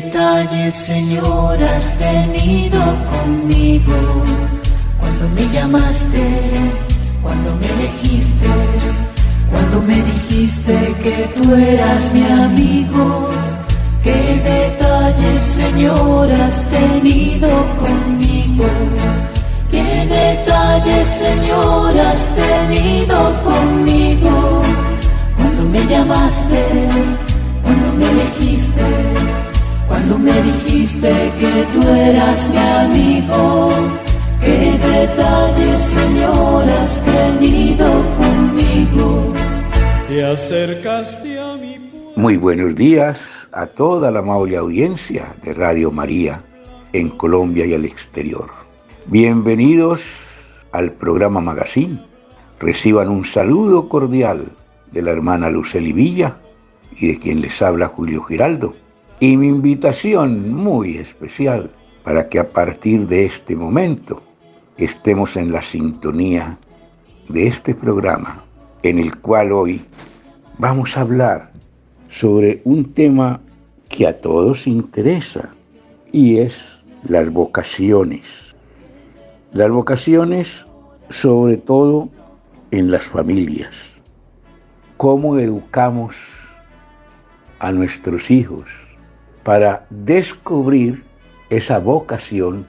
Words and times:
detalles, 0.00 0.74
Señor, 0.74 1.62
has 1.62 1.94
tenido 1.98 2.80
conmigo. 3.12 3.98
Cuando 5.00 5.28
me 5.30 5.44
llamaste, 5.54 6.24
cuando 7.22 7.56
me 7.56 7.66
elegiste, 7.66 8.48
cuando 9.50 9.80
me 9.82 9.96
dijiste 10.10 10.74
que 11.02 11.16
tú 11.34 11.54
eras 11.54 12.12
mi 12.12 12.24
amigo. 12.26 13.30
Qué 14.04 14.20
detalles, 14.54 15.42
Señor, 15.60 16.30
has 16.32 16.62
tenido 16.78 17.48
conmigo. 17.82 18.68
Qué 19.70 19.88
detalles, 20.20 21.08
Señor, 21.24 21.98
has 21.98 22.22
tenido 22.44 23.18
conmigo. 23.48 24.62
Cuando 25.36 25.62
me 25.72 25.86
llamaste, 25.86 26.62
cuando 27.62 27.86
me 27.98 28.06
elegiste, 28.10 29.35
cuando 30.06 30.18
me 30.18 30.42
dijiste 30.42 31.12
que 31.38 31.64
tú 31.72 31.88
eras 31.88 32.50
mi 32.50 32.58
amigo. 32.58 33.70
Qué 34.40 34.78
detalles, 34.78 35.80
Señor, 35.80 36.68
has 36.68 37.04
tenido 37.04 37.88
conmigo. 38.16 39.34
Te 40.06 40.24
acercaste 40.24 41.40
a 41.40 41.56
mi 41.56 41.78
Muy 42.14 42.36
buenos 42.36 42.76
días 42.76 43.18
a 43.52 43.66
toda 43.66 44.10
la 44.12 44.20
amable 44.20 44.56
audiencia 44.56 45.34
de 45.42 45.52
Radio 45.52 45.90
María 45.90 46.42
en 46.92 47.10
Colombia 47.10 47.66
y 47.66 47.74
al 47.74 47.84
exterior. 47.84 48.50
Bienvenidos 49.06 50.02
al 50.70 50.92
programa 50.92 51.40
Magazine. 51.40 52.00
Reciban 52.60 53.08
un 53.08 53.24
saludo 53.24 53.88
cordial 53.88 54.52
de 54.92 55.02
la 55.02 55.10
hermana 55.10 55.50
Luceli 55.50 55.92
Villa 55.92 56.36
y 56.96 57.08
de 57.08 57.18
quien 57.18 57.40
les 57.40 57.60
habla 57.60 57.88
Julio 57.88 58.22
Giraldo. 58.22 58.85
Y 59.18 59.34
mi 59.38 59.48
invitación 59.48 60.52
muy 60.52 60.98
especial 60.98 61.70
para 62.04 62.28
que 62.28 62.38
a 62.38 62.46
partir 62.46 63.06
de 63.06 63.24
este 63.24 63.56
momento 63.56 64.22
estemos 64.76 65.36
en 65.36 65.52
la 65.52 65.62
sintonía 65.62 66.58
de 67.30 67.46
este 67.46 67.74
programa 67.74 68.44
en 68.82 68.98
el 68.98 69.16
cual 69.16 69.52
hoy 69.52 69.82
vamos 70.58 70.98
a 70.98 71.00
hablar 71.00 71.50
sobre 72.10 72.60
un 72.64 72.92
tema 72.92 73.40
que 73.88 74.06
a 74.06 74.20
todos 74.20 74.66
interesa 74.66 75.48
y 76.12 76.36
es 76.36 76.84
las 77.08 77.32
vocaciones. 77.32 78.54
Las 79.52 79.70
vocaciones 79.70 80.66
sobre 81.08 81.56
todo 81.56 82.10
en 82.70 82.90
las 82.90 83.04
familias. 83.04 83.74
Cómo 84.98 85.38
educamos 85.38 86.16
a 87.60 87.72
nuestros 87.72 88.30
hijos 88.30 88.85
para 89.46 89.86
descubrir 89.90 91.04
esa 91.50 91.78
vocación 91.78 92.66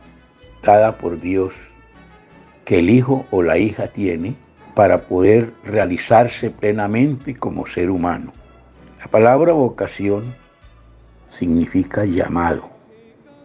dada 0.61 0.95
por 0.99 1.19
Dios 1.19 1.55
que 2.65 2.77
el 2.77 2.91
hijo 2.91 3.25
o 3.31 3.41
la 3.41 3.57
hija 3.57 3.87
tiene 3.87 4.35
para 4.75 5.01
poder 5.07 5.51
realizarse 5.63 6.51
plenamente 6.51 7.35
como 7.35 7.65
ser 7.65 7.89
humano. 7.89 8.31
La 8.99 9.07
palabra 9.07 9.53
vocación 9.53 10.35
significa 11.27 12.05
llamado. 12.05 12.69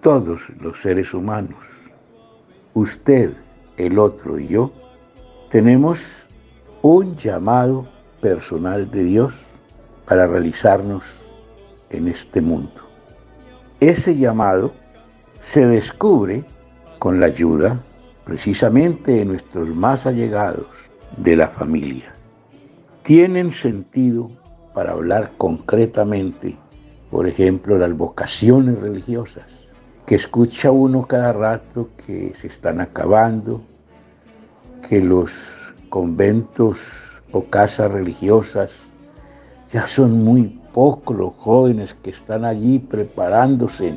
Todos 0.02 0.42
los 0.60 0.82
seres 0.82 1.14
humanos, 1.14 1.64
usted, 2.74 3.32
el 3.78 3.98
otro 3.98 4.38
y 4.38 4.48
yo, 4.48 4.74
tenemos 5.50 6.00
un 6.82 7.16
llamado 7.16 7.88
personal 8.20 8.90
de 8.90 9.04
Dios 9.04 9.32
para 10.04 10.26
realizarnos 10.26 11.06
en 11.88 12.08
este 12.08 12.42
mundo. 12.42 12.91
Ese 13.82 14.16
llamado 14.16 14.72
se 15.40 15.66
descubre 15.66 16.44
con 17.00 17.18
la 17.18 17.26
ayuda 17.26 17.80
precisamente 18.24 19.10
de 19.10 19.24
nuestros 19.24 19.70
más 19.70 20.06
allegados 20.06 20.68
de 21.16 21.34
la 21.34 21.48
familia. 21.48 22.12
Tienen 23.02 23.50
sentido 23.50 24.30
para 24.72 24.92
hablar 24.92 25.32
concretamente, 25.36 26.56
por 27.10 27.26
ejemplo, 27.26 27.76
las 27.76 27.92
vocaciones 27.92 28.78
religiosas, 28.78 29.46
que 30.06 30.14
escucha 30.14 30.70
uno 30.70 31.04
cada 31.08 31.32
rato 31.32 31.88
que 32.06 32.34
se 32.40 32.46
están 32.46 32.80
acabando, 32.80 33.62
que 34.88 35.00
los 35.00 35.32
conventos 35.88 36.78
o 37.32 37.42
casas 37.46 37.90
religiosas 37.90 38.70
ya 39.72 39.88
son 39.88 40.22
muy 40.22 40.61
pocos 40.72 41.16
los 41.16 41.32
jóvenes 41.36 41.94
que 42.02 42.10
están 42.10 42.44
allí 42.44 42.78
preparándose 42.78 43.94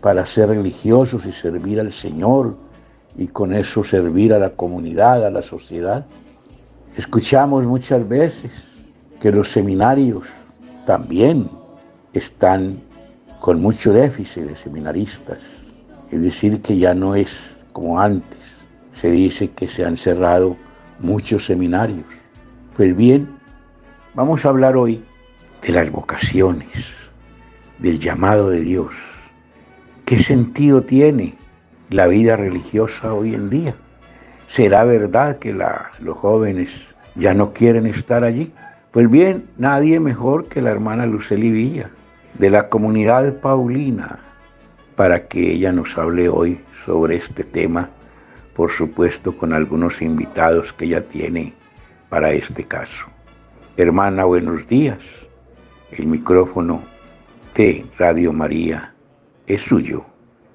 para 0.00 0.24
ser 0.26 0.48
religiosos 0.48 1.26
y 1.26 1.32
servir 1.32 1.80
al 1.80 1.92
Señor 1.92 2.56
y 3.16 3.26
con 3.26 3.54
eso 3.54 3.84
servir 3.84 4.32
a 4.32 4.38
la 4.38 4.50
comunidad, 4.50 5.26
a 5.26 5.30
la 5.30 5.42
sociedad. 5.42 6.06
Escuchamos 6.96 7.66
muchas 7.66 8.08
veces 8.08 8.76
que 9.20 9.30
los 9.30 9.50
seminarios 9.50 10.26
también 10.86 11.50
están 12.14 12.80
con 13.40 13.60
mucho 13.60 13.92
déficit 13.92 14.44
de 14.44 14.56
seminaristas, 14.56 15.66
es 16.10 16.22
decir, 16.22 16.60
que 16.62 16.78
ya 16.78 16.94
no 16.94 17.14
es 17.14 17.62
como 17.72 18.00
antes. 18.00 18.38
Se 18.92 19.10
dice 19.10 19.48
que 19.50 19.68
se 19.68 19.84
han 19.84 19.96
cerrado 19.96 20.56
muchos 20.98 21.46
seminarios. 21.46 22.04
Pues 22.76 22.96
bien, 22.96 23.28
vamos 24.14 24.44
a 24.44 24.48
hablar 24.48 24.76
hoy 24.76 25.02
de 25.62 25.72
las 25.72 25.90
vocaciones, 25.90 26.68
del 27.78 27.98
llamado 27.98 28.50
de 28.50 28.60
Dios. 28.60 28.94
¿Qué 30.04 30.18
sentido 30.18 30.82
tiene 30.82 31.34
la 31.90 32.06
vida 32.06 32.36
religiosa 32.36 33.12
hoy 33.12 33.34
en 33.34 33.50
día? 33.50 33.74
¿Será 34.48 34.84
verdad 34.84 35.38
que 35.38 35.52
los 35.52 36.16
jóvenes 36.16 36.88
ya 37.14 37.34
no 37.34 37.52
quieren 37.52 37.86
estar 37.86 38.24
allí? 38.24 38.52
Pues 38.90 39.08
bien, 39.08 39.44
nadie 39.58 40.00
mejor 40.00 40.48
que 40.48 40.62
la 40.62 40.70
hermana 40.70 41.06
Luceli 41.06 41.50
Villa, 41.50 41.90
de 42.34 42.50
la 42.50 42.68
comunidad 42.68 43.40
Paulina, 43.40 44.18
para 44.96 45.28
que 45.28 45.52
ella 45.52 45.72
nos 45.72 45.96
hable 45.96 46.28
hoy 46.28 46.60
sobre 46.84 47.16
este 47.16 47.44
tema, 47.44 47.90
por 48.54 48.70
supuesto 48.70 49.36
con 49.36 49.52
algunos 49.52 50.02
invitados 50.02 50.72
que 50.72 50.86
ella 50.86 51.06
tiene 51.06 51.54
para 52.08 52.32
este 52.32 52.64
caso. 52.64 53.06
Hermana, 53.76 54.24
buenos 54.24 54.66
días. 54.66 55.29
El 55.92 56.06
micrófono 56.06 56.84
de 57.56 57.84
Radio 57.98 58.32
María 58.32 58.94
es 59.46 59.62
suyo 59.62 60.04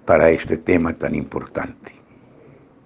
para 0.05 0.31
este 0.31 0.57
tema 0.57 0.97
tan 0.97 1.13
importante. 1.13 1.91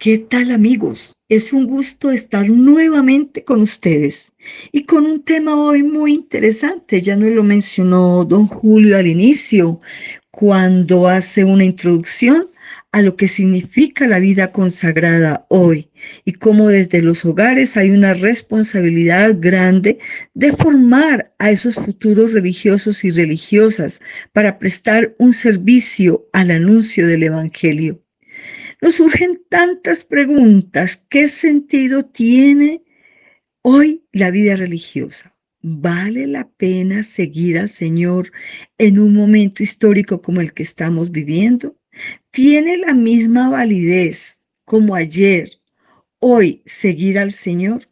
¿Qué 0.00 0.18
tal 0.18 0.50
amigos? 0.50 1.14
Es 1.28 1.52
un 1.52 1.66
gusto 1.66 2.10
estar 2.10 2.48
nuevamente 2.48 3.44
con 3.44 3.60
ustedes 3.60 4.32
y 4.72 4.84
con 4.84 5.04
un 5.04 5.22
tema 5.22 5.54
hoy 5.54 5.82
muy 5.82 6.14
interesante. 6.14 7.00
Ya 7.02 7.14
nos 7.14 7.30
lo 7.30 7.44
mencionó 7.44 8.24
don 8.24 8.46
Julio 8.48 8.96
al 8.96 9.06
inicio, 9.06 9.78
cuando 10.30 11.06
hace 11.06 11.44
una 11.44 11.64
introducción 11.64 12.48
a 12.92 13.02
lo 13.02 13.16
que 13.16 13.28
significa 13.28 14.06
la 14.06 14.18
vida 14.18 14.50
consagrada 14.50 15.46
hoy 15.48 15.90
y 16.24 16.32
cómo 16.32 16.68
desde 16.68 17.02
los 17.02 17.24
hogares 17.24 17.76
hay 17.76 17.90
una 17.90 18.14
responsabilidad 18.14 19.36
grande 19.38 19.98
de 20.34 20.52
formar 20.52 21.32
a 21.38 21.50
esos 21.50 21.76
futuros 21.76 22.32
religiosos 22.32 23.04
y 23.04 23.12
religiosas 23.12 24.00
para 24.32 24.58
prestar 24.58 25.14
un 25.18 25.32
servicio 25.32 26.28
al 26.32 26.50
anuncio 26.50 27.06
del 27.06 27.22
Evangelio. 27.22 28.02
Nos 28.82 28.94
surgen 28.94 29.40
tantas 29.48 30.04
preguntas. 30.04 30.96
¿Qué 31.08 31.28
sentido 31.28 32.04
tiene 32.06 32.82
hoy 33.62 34.04
la 34.10 34.30
vida 34.30 34.56
religiosa? 34.56 35.36
¿Vale 35.62 36.26
la 36.26 36.48
pena 36.48 37.02
seguir 37.02 37.58
al 37.58 37.68
Señor 37.68 38.32
en 38.78 38.98
un 38.98 39.14
momento 39.14 39.62
histórico 39.62 40.22
como 40.22 40.40
el 40.40 40.54
que 40.54 40.62
estamos 40.62 41.12
viviendo? 41.12 41.76
¿Tiene 42.30 42.76
la 42.78 42.94
misma 42.94 43.48
validez 43.48 44.40
como 44.64 44.94
ayer, 44.94 45.50
hoy, 46.18 46.62
seguir 46.64 47.18
al 47.18 47.32
Señor? 47.32 47.88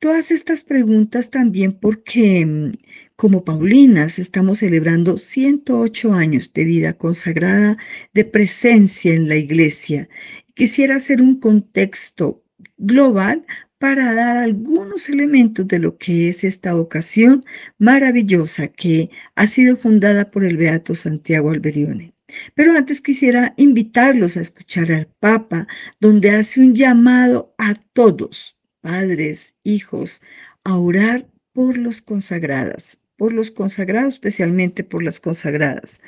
Todas 0.00 0.30
estas 0.30 0.64
preguntas 0.64 1.30
también 1.30 1.72
porque 1.72 2.44
mm, 2.44 2.72
como 3.16 3.44
Paulinas 3.44 4.18
estamos 4.18 4.58
celebrando 4.58 5.16
108 5.16 6.12
años 6.12 6.52
de 6.52 6.64
vida 6.64 6.92
consagrada, 6.94 7.76
de 8.12 8.24
presencia 8.24 9.14
en 9.14 9.28
la 9.28 9.36
iglesia. 9.36 10.08
Quisiera 10.54 10.96
hacer 10.96 11.22
un 11.22 11.38
contexto 11.38 12.42
global 12.76 13.46
para 13.78 14.14
dar 14.14 14.36
algunos 14.36 15.08
elementos 15.08 15.66
de 15.68 15.78
lo 15.78 15.96
que 15.98 16.28
es 16.28 16.44
esta 16.44 16.74
vocación 16.74 17.44
maravillosa 17.78 18.68
que 18.68 19.10
ha 19.34 19.46
sido 19.46 19.76
fundada 19.76 20.30
por 20.30 20.44
el 20.44 20.56
Beato 20.56 20.94
Santiago 20.94 21.50
Alberione. 21.50 22.11
Pero 22.54 22.76
antes 22.76 23.00
quisiera 23.00 23.54
invitarlos 23.56 24.36
a 24.36 24.40
escuchar 24.40 24.92
al 24.92 25.08
Papa, 25.20 25.66
donde 26.00 26.30
hace 26.30 26.60
un 26.60 26.74
llamado 26.74 27.54
a 27.58 27.74
todos, 27.92 28.56
padres, 28.80 29.56
hijos, 29.62 30.22
a 30.64 30.76
orar 30.76 31.26
por 31.52 31.76
los 31.76 32.00
consagradas, 32.02 33.02
por 33.16 33.32
los 33.32 33.50
consagrados, 33.50 34.14
especialmente 34.14 34.84
por 34.84 35.02
las 35.02 35.20
consagradas. 35.20 36.00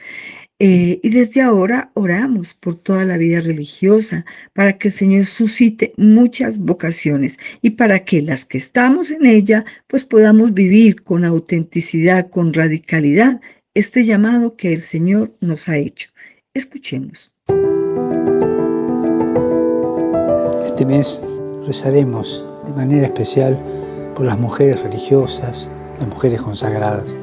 Eh, 0.61 1.01
y 1.03 1.11
desde 1.11 1.43
ahora 1.43 1.91
oramos 1.95 2.55
por 2.55 2.77
toda 2.77 3.05
la 3.05 3.19
vida 3.19 3.41
religiosa, 3.41 4.25
para 4.53 4.79
que 4.79 4.89
el 4.89 4.95
Señor 4.95 5.27
suscite 5.27 5.93
muchas 5.97 6.59
vocaciones 6.59 7.39
y 7.61 7.71
para 7.71 8.05
que 8.05 8.23
las 8.23 8.45
que 8.45 8.59
estamos 8.59 9.11
en 9.11 9.27
ella, 9.27 9.65
pues 9.89 10.05
podamos 10.05 10.55
vivir 10.55 11.03
con 11.03 11.25
autenticidad, 11.25 12.31
con 12.31 12.53
radicalidad, 12.55 13.41
este 13.75 14.05
llamado 14.05 14.57
que 14.57 14.73
el 14.73 14.81
Señor 14.81 15.37
nos 15.41 15.69
ha 15.69 15.77
hecho. 15.77 16.11
Escuchemos. 16.57 17.33
Este 20.65 20.87
mes 20.87 21.21
rezaremos 21.67 22.45
de 22.65 22.73
manera 22.73 23.09
especial 23.09 23.59
por 24.15 24.25
las 24.25 24.39
mujeres 24.39 24.81
religiosas, 24.81 25.69
las 25.99 26.09
mujeres 26.09 26.41
consagradas, 26.41 27.19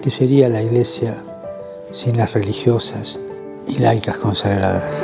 que 0.00 0.10
sería 0.10 0.48
la 0.48 0.62
iglesia 0.62 1.22
sin 1.92 2.16
las 2.16 2.32
religiosas 2.32 3.20
y 3.68 3.76
laicas 3.76 4.16
consagradas. 4.16 5.02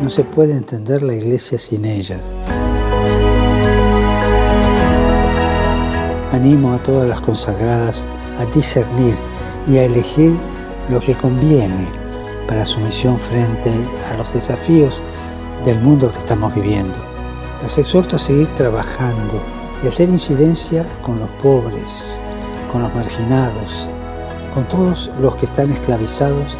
No 0.00 0.08
se 0.08 0.22
puede 0.22 0.52
entender 0.52 1.02
la 1.02 1.14
iglesia 1.14 1.58
sin 1.58 1.86
ellas. 1.86 2.20
Animo 6.30 6.72
a 6.72 6.78
todas 6.84 7.08
las 7.08 7.20
consagradas 7.20 8.06
a 8.38 8.46
discernir 8.54 9.16
y 9.66 9.78
a 9.78 9.84
elegir 9.84 10.34
lo 10.88 11.00
que 11.00 11.14
conviene 11.14 11.86
para 12.46 12.64
su 12.64 12.80
misión 12.80 13.18
frente 13.18 13.70
a 14.10 14.16
los 14.16 14.32
desafíos 14.32 15.00
del 15.64 15.78
mundo 15.80 16.10
que 16.10 16.18
estamos 16.18 16.54
viviendo. 16.54 16.98
Las 17.62 17.76
exhorto 17.76 18.16
a 18.16 18.18
seguir 18.18 18.48
trabajando 18.56 19.42
y 19.82 19.88
hacer 19.88 20.08
incidencia 20.08 20.84
con 21.02 21.18
los 21.18 21.28
pobres, 21.42 22.20
con 22.72 22.82
los 22.82 22.94
marginados, 22.94 23.88
con 24.54 24.66
todos 24.68 25.10
los 25.20 25.36
que 25.36 25.46
están 25.46 25.70
esclavizados 25.70 26.56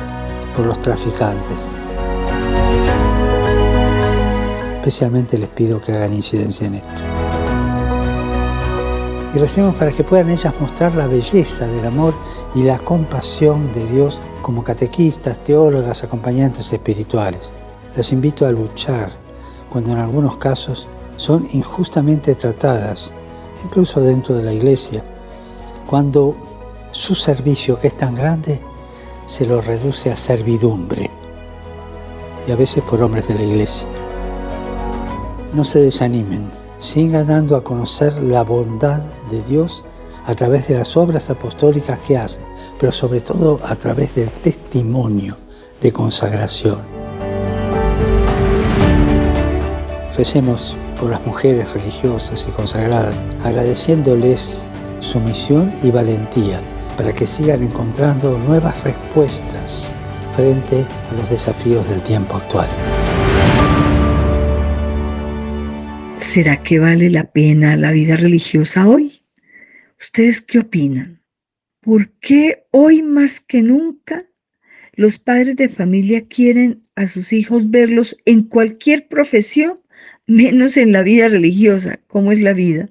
por 0.54 0.66
los 0.66 0.78
traficantes. 0.80 1.72
Especialmente 4.76 5.38
les 5.38 5.48
pido 5.50 5.80
que 5.80 5.92
hagan 5.92 6.12
incidencia 6.12 6.66
en 6.66 6.74
esto. 6.74 7.02
Y 9.34 9.38
recemos 9.38 9.74
para 9.76 9.92
que 9.92 10.04
puedan 10.04 10.30
ellas 10.30 10.54
mostrar 10.60 10.94
la 10.94 11.06
belleza 11.06 11.66
del 11.66 11.86
amor 11.86 12.14
y 12.54 12.62
la 12.62 12.78
compasión 12.78 13.72
de 13.72 13.86
Dios 13.86 14.20
como 14.42 14.62
catequistas, 14.62 15.42
teólogas, 15.44 16.02
acompañantes 16.02 16.72
espirituales. 16.72 17.52
Les 17.96 18.12
invito 18.12 18.46
a 18.46 18.52
luchar 18.52 19.10
cuando 19.70 19.92
en 19.92 19.98
algunos 19.98 20.36
casos 20.36 20.86
son 21.16 21.46
injustamente 21.52 22.34
tratadas, 22.34 23.12
incluso 23.64 24.00
dentro 24.00 24.34
de 24.34 24.44
la 24.44 24.52
iglesia, 24.52 25.02
cuando 25.86 26.36
su 26.90 27.14
servicio, 27.14 27.78
que 27.78 27.88
es 27.88 27.96
tan 27.96 28.14
grande, 28.14 28.60
se 29.26 29.46
lo 29.46 29.60
reduce 29.60 30.10
a 30.10 30.16
servidumbre, 30.16 31.10
y 32.46 32.52
a 32.52 32.56
veces 32.56 32.82
por 32.84 33.02
hombres 33.02 33.28
de 33.28 33.34
la 33.34 33.42
iglesia. 33.42 33.88
No 35.52 35.64
se 35.64 35.80
desanimen, 35.80 36.48
sigan 36.78 37.26
dando 37.26 37.56
a 37.56 37.64
conocer 37.64 38.12
la 38.22 38.42
bondad 38.42 39.02
de 39.30 39.42
Dios 39.42 39.84
a 40.28 40.34
través 40.34 40.68
de 40.68 40.74
las 40.74 40.94
obras 40.94 41.30
apostólicas 41.30 41.98
que 42.00 42.18
hacen, 42.18 42.44
pero 42.78 42.92
sobre 42.92 43.22
todo 43.22 43.58
a 43.64 43.74
través 43.76 44.14
del 44.14 44.28
testimonio 44.28 45.36
de 45.80 45.90
consagración. 45.90 46.78
Recemos 50.18 50.76
por 51.00 51.08
las 51.10 51.24
mujeres 51.24 51.72
religiosas 51.72 52.46
y 52.46 52.52
consagradas, 52.52 53.14
agradeciéndoles 53.42 54.62
su 55.00 55.18
misión 55.20 55.72
y 55.82 55.90
valentía 55.90 56.60
para 56.98 57.12
que 57.12 57.26
sigan 57.26 57.62
encontrando 57.62 58.36
nuevas 58.38 58.84
respuestas 58.84 59.94
frente 60.36 60.84
a 61.10 61.14
los 61.16 61.30
desafíos 61.30 61.88
del 61.88 62.02
tiempo 62.02 62.36
actual. 62.36 62.68
¿Será 66.16 66.62
que 66.62 66.78
vale 66.78 67.08
la 67.08 67.24
pena 67.24 67.76
la 67.76 67.92
vida 67.92 68.16
religiosa 68.16 68.86
hoy? 68.86 69.17
¿Ustedes 70.00 70.40
qué 70.40 70.60
opinan? 70.60 71.20
¿Por 71.80 72.10
qué 72.20 72.66
hoy 72.70 73.02
más 73.02 73.40
que 73.40 73.62
nunca 73.62 74.24
los 74.92 75.18
padres 75.18 75.56
de 75.56 75.68
familia 75.68 76.26
quieren 76.28 76.84
a 76.94 77.08
sus 77.08 77.32
hijos 77.32 77.70
verlos 77.70 78.16
en 78.24 78.44
cualquier 78.44 79.08
profesión, 79.08 79.80
menos 80.26 80.76
en 80.76 80.92
la 80.92 81.02
vida 81.02 81.28
religiosa, 81.28 81.98
como 82.06 82.30
es 82.30 82.40
la 82.40 82.52
vida? 82.52 82.90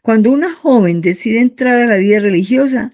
Cuando 0.00 0.30
una 0.30 0.50
joven 0.52 1.02
decide 1.02 1.40
entrar 1.40 1.80
a 1.80 1.86
la 1.86 1.96
vida 1.96 2.20
religiosa, 2.20 2.88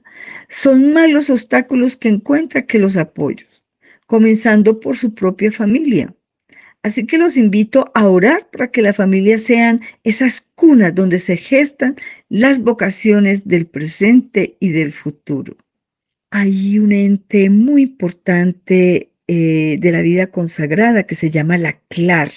son 0.49 0.93
más 0.93 1.09
los 1.09 1.31
obstáculos 1.31 1.97
que 1.97 2.09
encuentra 2.09 2.67
que 2.67 2.81
los 2.81 2.97
apoyos, 2.97 3.62
comenzando 4.06 4.81
por 4.81 4.97
su 4.97 5.15
propia 5.15 5.53
familia. 5.53 6.12
Así 6.83 7.06
que 7.06 7.19
los 7.19 7.37
invito 7.37 7.93
a 7.94 8.09
orar 8.09 8.49
para 8.50 8.71
que 8.71 8.83
la 8.83 8.93
familia 8.93 9.38
sean 9.38 9.81
esas 10.03 10.41
cunas 10.41 10.94
donde 10.94 11.19
se 11.19 11.37
gestan 11.37 11.97
las 12.31 12.62
vocaciones 12.62 13.47
del 13.47 13.67
presente 13.67 14.56
y 14.61 14.71
del 14.71 14.93
futuro. 14.93 15.56
Hay 16.31 16.79
un 16.79 16.93
ente 16.93 17.50
muy 17.50 17.82
importante 17.82 19.11
eh, 19.27 19.77
de 19.79 19.93
la 19.93 20.00
vida 20.00 20.29
consagrada 20.29 21.03
que 21.03 21.17
se 21.17 21.29
llama 21.29 21.59
la 21.59 21.79
CLAR. 21.88 22.31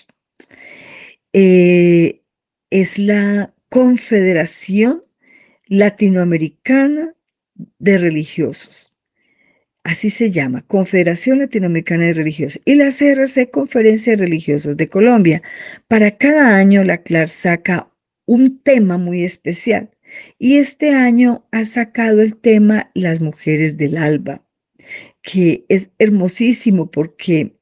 Eh, 1.32 2.22
es 2.72 2.98
la 2.98 3.54
Confederación 3.70 5.04
Latinoamericana 5.68 7.14
de 7.78 7.98
Religiosos. 8.00 8.92
Así 9.84 10.10
se 10.10 10.32
llama, 10.32 10.64
Confederación 10.66 11.38
Latinoamericana 11.40 12.06
de 12.06 12.14
Religiosos. 12.14 12.62
Y 12.66 12.76
la 12.76 12.90
CRC, 12.90 13.52
Conferencia 13.52 14.14
de 14.14 14.26
Religiosos 14.26 14.76
de 14.76 14.88
Colombia. 14.88 15.44
Para 15.88 16.18
cada 16.18 16.58
año, 16.58 16.84
la 16.84 17.04
CLAR 17.04 17.28
saca 17.28 17.93
un 18.26 18.62
tema 18.62 18.98
muy 18.98 19.24
especial. 19.24 19.90
Y 20.38 20.58
este 20.58 20.92
año 20.92 21.46
ha 21.52 21.66
sacado 21.66 22.22
el 22.22 22.38
tema 22.38 22.92
Las 22.94 23.22
mujeres 23.22 23.78
del 23.78 23.98
alba, 23.98 24.46
que 25.22 25.66
es 25.70 25.92
hermosísimo 25.98 26.92
porque 26.92 27.58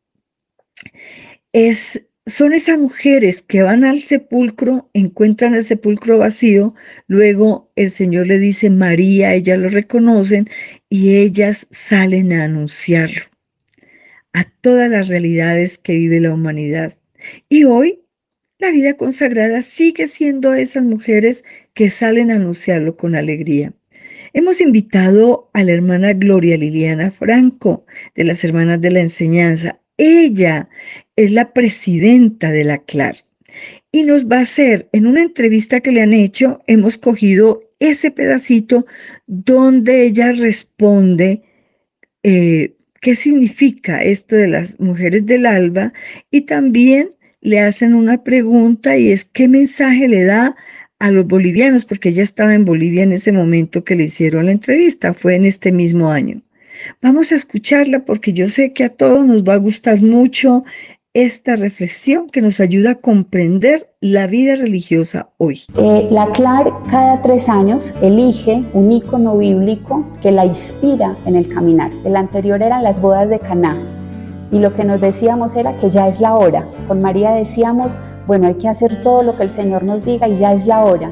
es 1.53 2.07
son 2.27 2.53
esas 2.53 2.79
mujeres 2.79 3.41
que 3.41 3.63
van 3.63 3.83
al 3.83 4.01
sepulcro, 4.01 4.89
encuentran 4.93 5.55
el 5.55 5.63
sepulcro 5.63 6.19
vacío, 6.19 6.75
luego 7.07 7.71
el 7.75 7.89
Señor 7.89 8.27
le 8.27 8.37
dice 8.37 8.69
María, 8.69 9.33
ellas 9.33 9.57
lo 9.57 9.69
reconocen 9.69 10.47
y 10.87 11.15
ellas 11.15 11.67
salen 11.71 12.31
a 12.33 12.43
anunciarlo 12.43 13.23
a 14.33 14.45
todas 14.61 14.89
las 14.89 15.07
realidades 15.07 15.77
que 15.77 15.93
vive 15.93 16.19
la 16.19 16.33
humanidad. 16.33 16.93
Y 17.49 17.63
hoy 17.63 18.00
la 18.61 18.71
vida 18.71 18.93
consagrada 18.93 19.61
sigue 19.63 20.07
siendo 20.07 20.53
esas 20.53 20.83
mujeres 20.83 21.43
que 21.73 21.89
salen 21.89 22.31
a 22.31 22.35
anunciarlo 22.35 22.95
con 22.95 23.15
alegría. 23.15 23.73
Hemos 24.33 24.61
invitado 24.61 25.49
a 25.53 25.63
la 25.63 25.73
hermana 25.73 26.13
Gloria 26.13 26.55
Liliana 26.55 27.11
Franco 27.11 27.85
de 28.15 28.23
las 28.23 28.43
Hermanas 28.43 28.79
de 28.79 28.91
la 28.91 29.01
Enseñanza 29.01 29.81
ella 29.97 30.69
es 31.15 31.31
la 31.31 31.53
presidenta 31.53 32.51
de 32.51 32.63
la 32.63 32.79
CLAR 32.79 33.15
y 33.91 34.03
nos 34.03 34.25
va 34.25 34.37
a 34.37 34.41
hacer, 34.41 34.89
en 34.93 35.05
una 35.05 35.21
entrevista 35.21 35.81
que 35.81 35.91
le 35.91 36.01
han 36.01 36.13
hecho, 36.13 36.61
hemos 36.65 36.97
cogido 36.97 37.61
ese 37.79 38.09
pedacito 38.09 38.85
donde 39.27 40.03
ella 40.03 40.31
responde 40.31 41.43
eh, 42.23 42.75
qué 43.01 43.15
significa 43.15 44.01
esto 44.01 44.35
de 44.35 44.47
las 44.47 44.79
mujeres 44.79 45.25
del 45.25 45.45
alba 45.45 45.93
y 46.31 46.41
también 46.41 47.09
le 47.41 47.59
hacen 47.59 47.93
una 47.93 48.23
pregunta 48.23 48.97
y 48.97 49.11
es 49.11 49.25
qué 49.25 49.47
mensaje 49.47 50.07
le 50.07 50.25
da 50.25 50.55
a 50.99 51.09
los 51.09 51.25
bolivianos, 51.25 51.83
porque 51.83 52.09
ella 52.09 52.23
estaba 52.23 52.53
en 52.53 52.63
Bolivia 52.63 53.03
en 53.03 53.11
ese 53.11 53.31
momento 53.31 53.83
que 53.83 53.95
le 53.95 54.03
hicieron 54.03 54.45
la 54.45 54.51
entrevista, 54.51 55.15
fue 55.15 55.35
en 55.35 55.45
este 55.45 55.71
mismo 55.71 56.11
año. 56.11 56.41
Vamos 57.01 57.31
a 57.31 57.35
escucharla 57.35 58.05
porque 58.05 58.33
yo 58.33 58.49
sé 58.49 58.71
que 58.73 58.83
a 58.83 58.89
todos 58.89 59.25
nos 59.25 59.43
va 59.43 59.55
a 59.55 59.57
gustar 59.57 60.01
mucho 60.01 60.63
esta 61.13 61.55
reflexión 61.55 62.29
que 62.29 62.41
nos 62.41 62.59
ayuda 62.59 62.91
a 62.91 62.95
comprender 62.95 63.89
la 63.99 64.27
vida 64.27 64.55
religiosa 64.55 65.29
hoy. 65.37 65.61
Eh, 65.77 66.07
la 66.09 66.27
CLAR 66.31 66.71
cada 66.89 67.21
tres 67.21 67.49
años 67.49 67.93
elige 68.01 68.63
un 68.73 68.91
icono 68.91 69.37
bíblico 69.37 70.07
que 70.21 70.31
la 70.31 70.45
inspira 70.45 71.17
en 71.25 71.35
el 71.35 71.49
caminar. 71.49 71.91
El 72.05 72.15
anterior 72.15 72.61
eran 72.61 72.83
las 72.83 73.01
bodas 73.01 73.27
de 73.29 73.39
Caná 73.39 73.75
y 74.51 74.59
lo 74.59 74.73
que 74.73 74.83
nos 74.83 74.99
decíamos 74.99 75.55
era 75.55 75.77
que 75.77 75.89
ya 75.89 76.07
es 76.07 76.19
la 76.19 76.35
hora. 76.35 76.65
Con 76.87 77.01
María 77.01 77.31
decíamos, 77.31 77.91
bueno, 78.27 78.47
hay 78.47 78.55
que 78.55 78.67
hacer 78.67 79.01
todo 79.01 79.23
lo 79.23 79.35
que 79.35 79.43
el 79.43 79.49
Señor 79.49 79.83
nos 79.83 80.03
diga 80.03 80.27
y 80.27 80.37
ya 80.37 80.53
es 80.53 80.65
la 80.67 80.83
hora. 80.83 81.09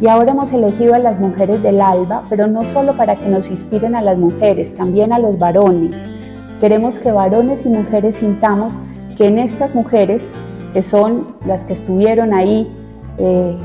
Y 0.00 0.08
ahora 0.08 0.32
hemos 0.32 0.52
elegido 0.52 0.94
a 0.94 0.98
las 0.98 1.20
mujeres 1.20 1.62
del 1.62 1.80
alba, 1.80 2.22
pero 2.28 2.46
no 2.48 2.64
solo 2.64 2.96
para 2.96 3.14
que 3.14 3.28
nos 3.28 3.50
inspiren 3.50 3.94
a 3.94 4.02
las 4.02 4.18
mujeres, 4.18 4.74
también 4.74 5.12
a 5.12 5.18
los 5.18 5.38
varones. 5.38 6.04
Queremos 6.60 6.98
que 6.98 7.12
varones 7.12 7.66
y 7.66 7.68
mujeres 7.68 8.16
sintamos 8.16 8.76
que 9.16 9.26
en 9.26 9.38
estas 9.38 9.74
mujeres, 9.74 10.32
que 10.72 10.82
son 10.82 11.36
las 11.46 11.64
que 11.64 11.74
estuvieron 11.74 12.32
ahí 12.32 12.74
eh, 13.18 13.56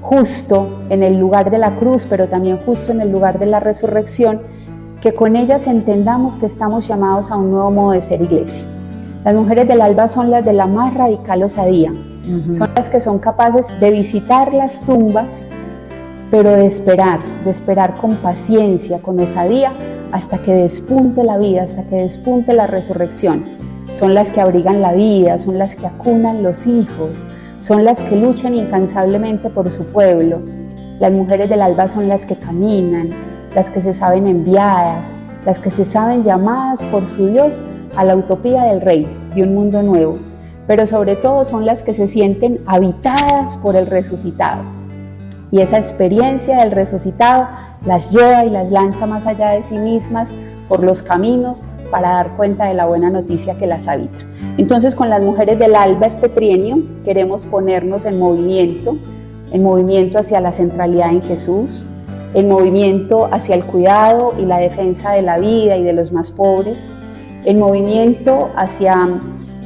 justo 0.00 0.68
en 0.88 1.02
el 1.02 1.18
lugar 1.18 1.50
de 1.50 1.58
la 1.58 1.70
cruz, 1.72 2.06
pero 2.08 2.28
también 2.28 2.58
justo 2.58 2.92
en 2.92 3.00
el 3.00 3.12
lugar 3.12 3.38
de 3.38 3.46
la 3.46 3.60
resurrección, 3.60 4.40
que 5.06 5.14
con 5.14 5.36
ellas 5.36 5.68
entendamos 5.68 6.34
que 6.34 6.46
estamos 6.46 6.88
llamados 6.88 7.30
a 7.30 7.36
un 7.36 7.52
nuevo 7.52 7.70
modo 7.70 7.92
de 7.92 8.00
ser 8.00 8.20
iglesia. 8.22 8.64
Las 9.24 9.36
mujeres 9.36 9.68
del 9.68 9.80
alba 9.80 10.08
son 10.08 10.32
las 10.32 10.44
de 10.44 10.52
la 10.52 10.66
más 10.66 10.94
radical 10.94 11.44
osadía, 11.44 11.92
son 12.50 12.70
las 12.74 12.88
que 12.88 13.00
son 13.00 13.20
capaces 13.20 13.68
de 13.78 13.92
visitar 13.92 14.52
las 14.52 14.80
tumbas, 14.80 15.46
pero 16.32 16.50
de 16.50 16.66
esperar, 16.66 17.20
de 17.44 17.50
esperar 17.52 17.94
con 17.94 18.16
paciencia, 18.16 18.98
con 19.00 19.20
osadía, 19.20 19.72
hasta 20.10 20.38
que 20.38 20.52
despunte 20.52 21.22
la 21.22 21.38
vida, 21.38 21.62
hasta 21.62 21.84
que 21.84 22.02
despunte 22.02 22.52
la 22.52 22.66
resurrección. 22.66 23.44
Son 23.92 24.12
las 24.12 24.32
que 24.32 24.40
abrigan 24.40 24.82
la 24.82 24.92
vida, 24.92 25.38
son 25.38 25.56
las 25.56 25.76
que 25.76 25.86
acunan 25.86 26.42
los 26.42 26.66
hijos, 26.66 27.22
son 27.60 27.84
las 27.84 28.02
que 28.02 28.16
luchan 28.16 28.56
incansablemente 28.56 29.50
por 29.50 29.70
su 29.70 29.84
pueblo. 29.84 30.40
Las 30.98 31.12
mujeres 31.12 31.48
del 31.48 31.62
alba 31.62 31.86
son 31.86 32.08
las 32.08 32.26
que 32.26 32.34
caminan, 32.34 33.35
las 33.56 33.70
que 33.70 33.80
se 33.80 33.94
saben 33.94 34.26
enviadas, 34.26 35.14
las 35.46 35.58
que 35.58 35.70
se 35.70 35.86
saben 35.86 36.22
llamadas 36.22 36.82
por 36.82 37.08
su 37.08 37.28
Dios 37.28 37.58
a 37.96 38.04
la 38.04 38.14
utopía 38.14 38.64
del 38.64 38.82
rey, 38.82 39.06
de 39.34 39.44
un 39.44 39.54
mundo 39.54 39.82
nuevo, 39.82 40.18
pero 40.66 40.86
sobre 40.86 41.16
todo 41.16 41.42
son 41.46 41.64
las 41.64 41.82
que 41.82 41.94
se 41.94 42.06
sienten 42.06 42.60
habitadas 42.66 43.56
por 43.56 43.74
el 43.74 43.86
resucitado. 43.86 44.62
Y 45.50 45.62
esa 45.62 45.78
experiencia 45.78 46.58
del 46.58 46.70
resucitado 46.70 47.48
las 47.86 48.12
lleva 48.12 48.44
y 48.44 48.50
las 48.50 48.70
lanza 48.70 49.06
más 49.06 49.26
allá 49.26 49.48
de 49.48 49.62
sí 49.62 49.78
mismas 49.78 50.34
por 50.68 50.84
los 50.84 51.00
caminos 51.00 51.64
para 51.90 52.10
dar 52.10 52.36
cuenta 52.36 52.66
de 52.66 52.74
la 52.74 52.84
buena 52.84 53.08
noticia 53.08 53.54
que 53.54 53.66
las 53.66 53.88
habita. 53.88 54.18
Entonces 54.58 54.94
con 54.94 55.08
las 55.08 55.22
mujeres 55.22 55.58
del 55.58 55.76
alba 55.76 56.04
este 56.04 56.28
trienio 56.28 56.76
queremos 57.06 57.46
ponernos 57.46 58.04
en 58.04 58.18
movimiento, 58.18 58.98
en 59.50 59.62
movimiento 59.62 60.18
hacia 60.18 60.42
la 60.42 60.52
centralidad 60.52 61.08
en 61.08 61.22
Jesús, 61.22 61.86
en 62.36 62.48
movimiento 62.48 63.30
hacia 63.32 63.54
el 63.54 63.64
cuidado 63.64 64.34
y 64.38 64.44
la 64.44 64.58
defensa 64.58 65.12
de 65.12 65.22
la 65.22 65.38
vida 65.38 65.78
y 65.78 65.82
de 65.82 65.94
los 65.94 66.12
más 66.12 66.30
pobres, 66.30 66.86
en 67.46 67.58
movimiento 67.58 68.50
hacia 68.56 69.08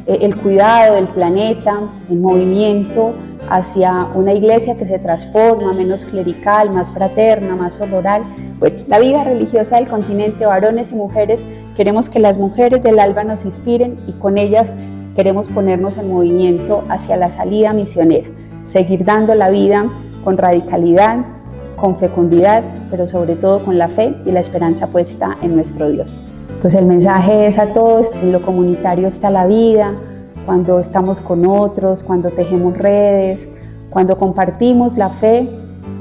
eh, 0.07 0.19
el 0.23 0.37
cuidado 0.37 0.95
del 0.95 1.09
planeta, 1.09 1.81
en 2.09 2.23
movimiento 2.23 3.13
hacia 3.49 4.07
una 4.15 4.35
iglesia 4.35 4.77
que 4.77 4.87
se 4.87 5.01
transforma, 5.01 5.73
menos 5.73 6.05
clerical, 6.05 6.71
más 6.71 6.93
fraterna, 6.93 7.57
más 7.57 7.75
sororal. 7.75 8.23
Pues 8.61 8.87
la 8.87 9.01
vida 9.01 9.25
religiosa 9.25 9.75
del 9.75 9.89
continente, 9.89 10.47
varones 10.47 10.93
y 10.93 10.95
mujeres, 10.95 11.45
queremos 11.77 12.09
que 12.09 12.21
las 12.21 12.39
mujeres 12.39 12.85
del 12.85 13.01
alba 13.01 13.25
nos 13.25 13.45
inspiren 13.45 13.99
y 14.07 14.13
con 14.13 14.39
ellas 14.39 14.71
queremos 15.17 15.49
ponernos 15.49 15.97
en 15.97 16.09
movimiento 16.09 16.85
hacia 16.89 17.17
la 17.17 17.31
salida 17.31 17.73
misionera, 17.73 18.29
seguir 18.63 19.05
dando 19.05 19.35
la 19.35 19.51
vida 19.51 19.87
con 20.23 20.39
radicalidad, 20.39 21.25
con 21.81 21.97
fecundidad, 21.97 22.63
pero 22.91 23.07
sobre 23.07 23.35
todo 23.35 23.65
con 23.65 23.79
la 23.79 23.89
fe 23.89 24.15
y 24.25 24.33
la 24.33 24.41
esperanza 24.41 24.89
puesta 24.89 25.37
en 25.43 25.55
nuestro 25.55 25.91
Dios. 25.91 26.19
Pues 26.61 26.75
el 26.75 26.85
mensaje 26.85 27.47
es 27.47 27.59
a 27.59 27.73
todos, 27.73 28.13
en 28.23 28.33
lo 28.33 28.43
comunitario 28.43 29.09
está 29.09 29.31
la 29.31 29.47
vida, 29.47 29.95
cuando 30.45 30.79
estamos 30.79 31.21
con 31.21 31.47
otros, 31.47 32.03
cuando 32.03 32.31
tejemos 32.31 32.77
redes, 32.77 33.49
cuando 33.89 34.19
compartimos 34.19 34.99
la 34.99 35.09
fe, 35.09 35.49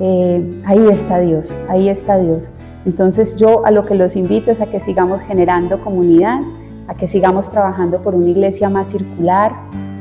eh, 0.01 0.59
ahí 0.65 0.87
está 0.91 1.19
Dios, 1.19 1.55
ahí 1.69 1.89
está 1.89 2.17
Dios. 2.17 2.49
Entonces 2.85 3.35
yo 3.35 3.65
a 3.65 3.71
lo 3.71 3.85
que 3.85 3.95
los 3.95 4.15
invito 4.15 4.51
es 4.51 4.61
a 4.61 4.65
que 4.65 4.79
sigamos 4.79 5.21
generando 5.21 5.79
comunidad, 5.79 6.39
a 6.87 6.95
que 6.95 7.07
sigamos 7.07 7.49
trabajando 7.49 8.01
por 8.01 8.15
una 8.15 8.29
iglesia 8.29 8.69
más 8.69 8.87
circular, 8.87 9.53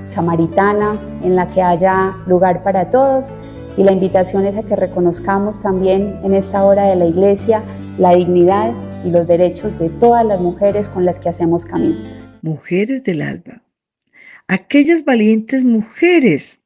samaritana, 0.07 0.97
en 1.23 1.37
la 1.37 1.47
que 1.49 1.63
haya 1.63 2.15
lugar 2.27 2.63
para 2.63 2.91
todos. 2.91 3.31
Y 3.79 3.85
la 3.85 3.93
invitación 3.93 4.45
es 4.45 4.57
a 4.57 4.65
que 4.65 4.75
reconozcamos 4.75 5.63
también 5.63 6.19
en 6.25 6.35
esta 6.35 6.65
hora 6.65 6.89
de 6.89 6.97
la 6.97 7.07
iglesia 7.07 7.63
la 7.97 8.17
dignidad 8.17 8.73
y 9.07 9.11
los 9.11 9.29
derechos 9.29 9.79
de 9.79 9.89
todas 9.89 10.27
las 10.27 10.41
mujeres 10.41 10.89
con 10.89 11.05
las 11.05 11.21
que 11.21 11.29
hacemos 11.29 11.65
camino. 11.65 11.97
Mujeres 12.43 13.05
del 13.05 13.23
alba, 13.23 13.63
aquellas 14.49 15.05
valientes 15.05 15.63
mujeres 15.63 16.61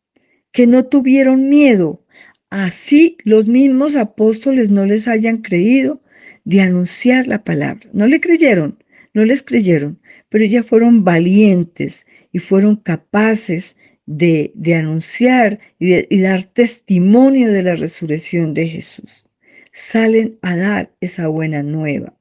que 0.52 0.66
no 0.66 0.86
tuvieron 0.86 1.50
miedo, 1.50 2.02
así 2.48 3.18
los 3.24 3.46
mismos 3.46 3.94
apóstoles 3.94 4.70
no 4.70 4.86
les 4.86 5.06
hayan 5.06 5.36
creído 5.36 6.00
de 6.44 6.62
anunciar 6.62 7.26
la 7.26 7.44
palabra. 7.44 7.90
No 7.92 8.06
le 8.06 8.22
creyeron, 8.22 8.82
no 9.12 9.26
les 9.26 9.42
creyeron, 9.42 10.00
pero 10.30 10.44
ellas 10.44 10.64
fueron 10.64 11.04
valientes 11.04 12.06
y 12.32 12.38
fueron 12.38 12.76
capaces 12.76 13.76
de, 14.06 14.52
anunciar 14.76 15.58
y, 15.78 16.14
y 16.14 16.20
dar 16.20 16.44
testimonio 16.44 17.52
de 17.52 17.62
la 17.62 17.76
resurrección 17.76 18.54
de 18.54 18.68
Jesús. 18.68 19.28
Salen 19.72 20.38
a 20.42 20.56
dar 20.56 20.92
esa 21.00 21.28
buena 21.28 21.62
nueva. 21.62 22.14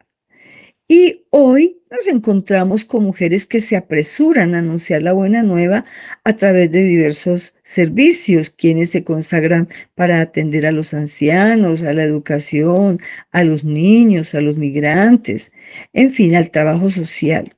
Y 0.87 1.25
hoy 1.29 1.81
nos 1.89 2.05
encontramos 2.07 2.83
con 2.83 3.03
mujeres 3.03 3.45
que 3.45 3.61
se 3.61 3.77
apresuran 3.77 4.53
a 4.53 4.59
anunciar 4.59 5.01
la 5.01 5.13
buena 5.13 5.41
nueva 5.41 5.85
a 6.25 6.35
través 6.35 6.69
de 6.69 6.83
diversos 6.83 7.55
servicios, 7.63 8.49
quienes 8.49 8.89
se 8.89 9.05
consagran 9.05 9.69
para 9.95 10.19
atender 10.19 10.65
a 10.67 10.73
los 10.73 10.93
ancianos, 10.93 11.81
a 11.81 11.93
la 11.93 12.03
educación, 12.03 12.99
a 13.31 13.45
los 13.45 13.63
niños, 13.63 14.35
a 14.35 14.41
los 14.41 14.57
migrantes, 14.57 15.53
en 15.93 16.09
fin, 16.09 16.35
al 16.35 16.51
trabajo 16.51 16.89
social. 16.89 17.55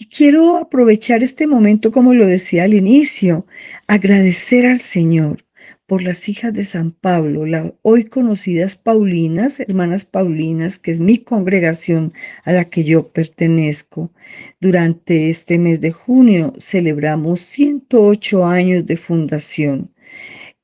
Y 0.00 0.06
quiero 0.06 0.58
aprovechar 0.58 1.24
este 1.24 1.48
momento, 1.48 1.90
como 1.90 2.14
lo 2.14 2.24
decía 2.24 2.62
al 2.62 2.74
inicio, 2.74 3.46
agradecer 3.88 4.64
al 4.64 4.78
Señor 4.78 5.44
por 5.88 6.02
las 6.02 6.28
hijas 6.28 6.54
de 6.54 6.62
San 6.62 6.92
Pablo, 6.92 7.46
las 7.46 7.72
hoy 7.82 8.04
conocidas 8.04 8.76
Paulinas, 8.76 9.58
hermanas 9.58 10.04
Paulinas, 10.04 10.78
que 10.78 10.92
es 10.92 11.00
mi 11.00 11.18
congregación 11.18 12.12
a 12.44 12.52
la 12.52 12.66
que 12.66 12.84
yo 12.84 13.08
pertenezco. 13.08 14.12
Durante 14.60 15.30
este 15.30 15.58
mes 15.58 15.80
de 15.80 15.90
junio 15.90 16.54
celebramos 16.58 17.40
108 17.40 18.46
años 18.46 18.86
de 18.86 18.96
fundación. 18.96 19.90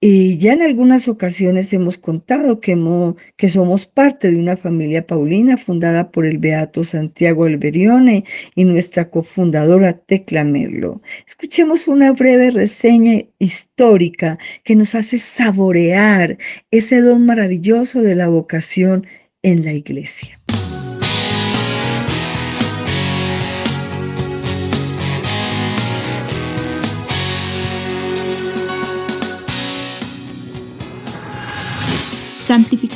Y 0.06 0.36
ya 0.36 0.52
en 0.52 0.60
algunas 0.60 1.08
ocasiones 1.08 1.72
hemos 1.72 1.96
contado 1.96 2.60
que, 2.60 2.76
que, 3.38 3.48
somos 3.48 3.86
parte 3.86 4.30
de 4.30 4.38
una 4.38 4.54
familia 4.54 5.06
paulina 5.06 5.56
fundada 5.56 6.10
por 6.10 6.26
el 6.26 6.36
Beato 6.36 6.84
Santiago 6.84 7.44
Alberione 7.44 8.24
y 8.54 8.64
nuestra 8.64 9.08
cofundadora 9.08 9.94
Tecla 9.96 10.44
Merlo. 10.44 11.00
Escuchemos 11.26 11.88
una 11.88 12.12
breve 12.12 12.50
reseña 12.50 13.22
histórica 13.38 14.36
que 14.62 14.76
nos 14.76 14.94
hace 14.94 15.16
saborear 15.16 16.36
ese 16.70 17.00
don 17.00 17.24
maravilloso 17.24 18.02
de 18.02 18.14
la 18.14 18.28
vocación 18.28 19.06
en 19.42 19.64
la 19.64 19.72
iglesia. 19.72 20.38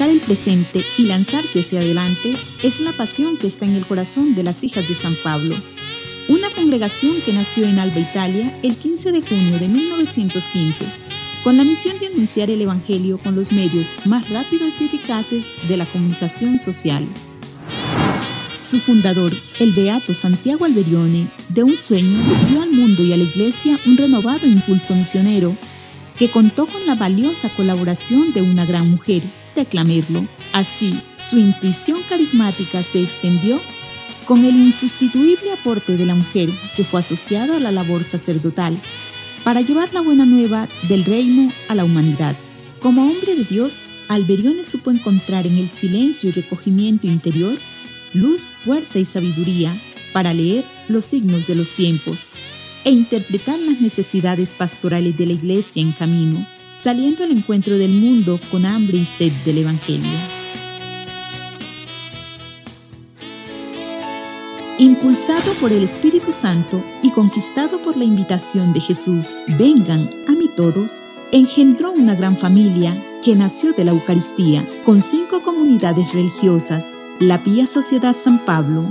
El 0.01 0.21
presente 0.21 0.83
y 0.97 1.03
lanzarse 1.03 1.61
hacia 1.61 1.81
adelante 1.81 2.33
es 2.63 2.81
la 2.81 2.93
pasión 2.93 3.37
que 3.37 3.47
está 3.47 3.67
en 3.67 3.75
el 3.75 3.87
corazón 3.87 4.35
de 4.35 4.43
las 4.43 4.63
hijas 4.65 4.89
de 4.89 4.95
San 4.95 5.15
Pablo, 5.23 5.55
una 6.29 6.49
congregación 6.51 7.21
que 7.27 7.33
nació 7.33 7.65
en 7.65 7.79
Alba, 7.79 7.99
Italia, 7.99 8.59
el 8.63 8.77
15 8.77 9.13
de 9.13 9.21
junio 9.23 9.59
de 9.59 9.69
1915, 9.69 10.85
con 11.45 11.59
la 11.59 11.65
misión 11.65 11.99
de 11.99 12.07
anunciar 12.07 12.49
el 12.49 12.63
Evangelio 12.63 13.19
con 13.19 13.35
los 13.35 13.53
medios 13.53 13.89
más 14.07 14.31
rápidos 14.31 14.81
y 14.81 14.85
eficaces 14.85 15.45
de 15.69 15.77
la 15.77 15.85
comunicación 15.85 16.59
social. 16.59 17.05
Su 18.63 18.79
fundador, 18.79 19.33
el 19.59 19.73
beato 19.73 20.15
Santiago 20.15 20.65
Alberione, 20.65 21.31
de 21.51 21.65
un 21.65 21.77
sueño 21.77 22.19
dio 22.49 22.63
al 22.63 22.71
mundo 22.71 23.03
y 23.03 23.13
a 23.13 23.17
la 23.17 23.25
iglesia 23.25 23.79
un 23.85 23.97
renovado 23.97 24.47
impulso 24.47 24.95
misionero 24.95 25.57
que 26.19 26.29
contó 26.29 26.67
con 26.67 26.85
la 26.87 26.97
valiosa 26.97 27.49
colaboración 27.51 28.33
de 28.33 28.43
una 28.43 28.67
gran 28.67 28.91
mujer, 28.91 29.23
Tecla 29.55 29.85
Así, 30.53 31.01
su 31.17 31.39
intuición 31.39 32.01
carismática 32.09 32.83
se 32.83 33.03
extendió 33.03 33.61
con 34.25 34.45
el 34.45 34.55
insustituible 34.55 35.53
aporte 35.53 35.97
de 35.97 36.07
la 36.07 36.15
mujer 36.15 36.51
que 36.77 36.85
fue 36.85 37.01
asociado 37.01 37.55
a 37.55 37.61
la 37.61 37.73
labor 37.73 38.03
sacerdotal 38.03 38.79
para 39.45 39.61
llevar 39.61 39.95
la 39.95 40.01
buena 40.01 40.27
nueva 40.27 40.69
del 40.89 41.05
reino 41.05 41.51
a 41.69 41.75
la 41.75 41.85
humanidad. 41.85 42.37
Como 42.81 43.03
hombre 43.03 43.37
de 43.37 43.45
Dios, 43.45 43.81
Alberione 44.09 44.65
supo 44.65 44.91
encontrar 44.91 45.47
en 45.47 45.57
el 45.57 45.71
silencio 45.71 46.31
y 46.31 46.33
recogimiento 46.33 47.07
interior 47.07 47.57
luz, 48.15 48.43
fuerza 48.43 48.99
y 48.99 49.05
sabiduría 49.05 49.75
para 50.13 50.35
leer 50.35 50.65
los 50.89 51.05
signos 51.05 51.47
de 51.47 51.55
los 51.55 51.73
tiempos 51.73 52.29
e 52.89 52.91
interpretar 52.91 53.59
las 53.59 53.83
necesidades 53.83 54.55
pastorales 54.55 55.15
de 55.19 55.27
la 55.27 55.35
iglesia 55.35 55.83
en 55.83 55.93
camino, 55.93 56.43
saliendo 56.83 57.23
al 57.23 57.33
encuentro 57.33 57.77
del 57.77 57.91
mundo 57.91 58.41
con 58.51 58.65
hambre 58.65 58.97
y 58.97 59.05
sed 59.05 59.31
del 59.45 59.59
Evangelio. 59.59 60.09
Impulsado 64.79 65.53
por 65.61 65.71
el 65.71 65.85
Espíritu 65.85 66.33
Santo 66.33 66.83
y 67.03 67.11
conquistado 67.11 67.83
por 67.83 67.95
la 67.99 68.05
invitación 68.05 68.73
de 68.73 68.81
Jesús, 68.81 69.35
vengan 69.59 70.09
a 70.27 70.33
mí 70.33 70.49
todos, 70.57 71.03
engendró 71.31 71.93
una 71.93 72.15
gran 72.15 72.39
familia 72.39 72.97
que 73.23 73.37
nació 73.37 73.75
de 73.75 73.85
la 73.85 73.91
Eucaristía, 73.91 74.67
con 74.87 75.03
cinco 75.03 75.43
comunidades 75.43 76.11
religiosas, 76.15 76.87
la 77.21 77.43
Pía 77.43 77.67
Sociedad 77.67 78.17
San 78.17 78.47
Pablo, 78.47 78.87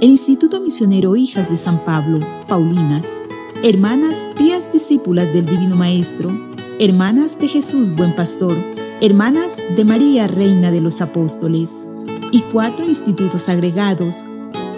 el 0.00 0.10
Instituto 0.10 0.60
Misionero 0.60 1.16
Hijas 1.16 1.50
de 1.50 1.56
San 1.56 1.84
Pablo, 1.84 2.20
Paulinas, 2.46 3.20
Hermanas 3.62 4.26
Pías 4.38 4.72
Discípulas 4.72 5.34
del 5.34 5.44
Divino 5.44 5.76
Maestro, 5.76 6.30
Hermanas 6.78 7.38
de 7.38 7.46
Jesús 7.46 7.94
Buen 7.94 8.16
Pastor, 8.16 8.56
Hermanas 9.02 9.58
de 9.76 9.84
María 9.84 10.26
Reina 10.28 10.70
de 10.70 10.80
los 10.80 11.02
Apóstoles, 11.02 11.86
y 12.32 12.40
cuatro 12.52 12.86
institutos 12.86 13.50
agregados, 13.50 14.24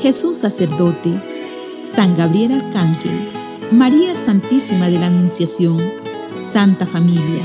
Jesús 0.00 0.38
Sacerdote, 0.38 1.12
San 1.94 2.16
Gabriel 2.16 2.60
Arcángel, 2.60 3.12
María 3.70 4.16
Santísima 4.16 4.90
de 4.90 4.98
la 4.98 5.06
Anunciación, 5.06 5.78
Santa 6.40 6.84
Familia 6.84 7.42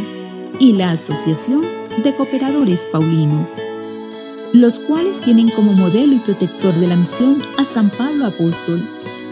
y 0.60 0.74
la 0.74 0.90
Asociación 0.90 1.62
de 2.04 2.16
Cooperadores 2.16 2.88
Paulinos, 2.88 3.62
los 4.54 4.80
cuales 4.80 5.22
tienen 5.22 5.50
como 5.52 5.74
modelo 5.74 6.14
y 6.14 6.20
protector 6.20 6.74
de 6.74 6.88
la 6.88 6.96
misión 6.96 7.38
a 7.60 7.64
San 7.64 7.92
Pablo 7.92 8.26
Apóstol 8.26 8.84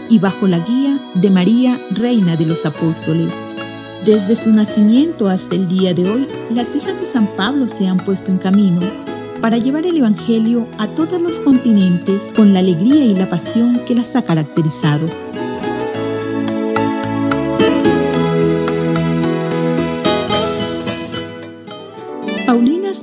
y 0.08 0.18
bajo 0.18 0.46
la 0.46 0.58
guía 0.58 0.98
de 1.14 1.30
María 1.30 1.80
Reina 1.90 2.36
de 2.36 2.46
los 2.46 2.66
Apóstoles. 2.66 3.32
Desde 4.04 4.36
su 4.36 4.52
nacimiento 4.52 5.28
hasta 5.28 5.56
el 5.56 5.68
día 5.68 5.92
de 5.92 6.08
hoy, 6.08 6.28
las 6.54 6.76
hijas 6.76 6.98
de 7.00 7.06
San 7.06 7.26
Pablo 7.36 7.68
se 7.68 7.88
han 7.88 7.98
puesto 7.98 8.30
en 8.30 8.38
camino 8.38 8.80
para 9.40 9.58
llevar 9.58 9.84
el 9.86 9.96
Evangelio 9.96 10.66
a 10.78 10.86
todos 10.88 11.20
los 11.20 11.40
continentes 11.40 12.32
con 12.34 12.54
la 12.54 12.60
alegría 12.60 13.04
y 13.04 13.14
la 13.14 13.28
pasión 13.28 13.80
que 13.86 13.94
las 13.94 14.16
ha 14.16 14.22
caracterizado. 14.22 15.08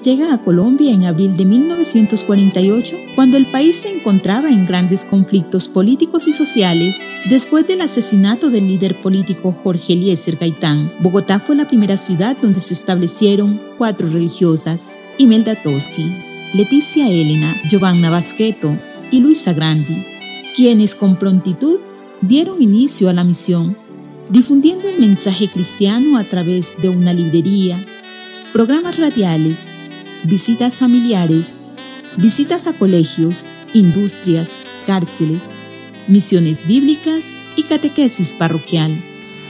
Llega 0.03 0.33
a 0.33 0.37
Colombia 0.37 0.91
en 0.91 1.05
abril 1.05 1.37
de 1.37 1.45
1948 1.45 2.97
cuando 3.15 3.37
el 3.37 3.45
país 3.45 3.77
se 3.77 3.89
encontraba 3.89 4.49
en 4.49 4.65
grandes 4.65 5.05
conflictos 5.05 5.67
políticos 5.67 6.27
y 6.27 6.33
sociales 6.33 7.01
después 7.29 7.65
del 7.67 7.81
asesinato 7.81 8.49
del 8.49 8.67
líder 8.67 8.95
político 9.01 9.55
Jorge 9.63 9.93
Eliezer 9.93 10.35
Gaitán. 10.35 10.91
Bogotá 10.99 11.39
fue 11.39 11.55
la 11.55 11.67
primera 11.67 11.95
ciudad 11.97 12.35
donde 12.41 12.59
se 12.59 12.73
establecieron 12.73 13.59
cuatro 13.77 14.09
religiosas, 14.09 14.93
Imelda 15.17 15.55
Toski, 15.55 16.13
Leticia 16.53 17.09
Elena, 17.09 17.55
Giovanna 17.69 18.09
Basqueto 18.09 18.77
y 19.09 19.21
Luisa 19.21 19.53
Grandi, 19.53 20.05
quienes 20.55 20.95
con 20.95 21.15
prontitud 21.15 21.79
dieron 22.21 22.61
inicio 22.61 23.09
a 23.09 23.13
la 23.13 23.23
misión, 23.23 23.77
difundiendo 24.29 24.89
el 24.89 24.99
mensaje 24.99 25.47
cristiano 25.47 26.17
a 26.17 26.23
través 26.25 26.75
de 26.81 26.89
una 26.89 27.13
librería, 27.13 27.77
programas 28.51 28.97
radiales, 28.97 29.65
visitas 30.23 30.77
familiares, 30.77 31.59
visitas 32.17 32.67
a 32.67 32.73
colegios, 32.73 33.45
industrias, 33.73 34.57
cárceles, 34.85 35.41
misiones 36.07 36.65
bíblicas 36.65 37.25
y 37.55 37.63
catequesis 37.63 38.33
parroquial. 38.33 39.01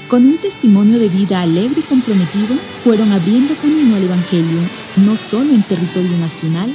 Con 0.08 0.25
un 0.25 0.38
testimonio 0.38 1.00
de 1.00 1.10
vida 1.10 1.42
alegre 1.42 1.80
y 1.80 1.84
comprometido, 1.84 2.56
fueron 2.84 3.12
abriendo 3.12 3.56
camino 3.56 3.96
al 3.96 4.03
Evangelio, 4.03 4.60
no 4.98 5.18
solo 5.18 5.51
en 5.53 5.63
territorio 5.63 6.18
nacional, 6.18 6.72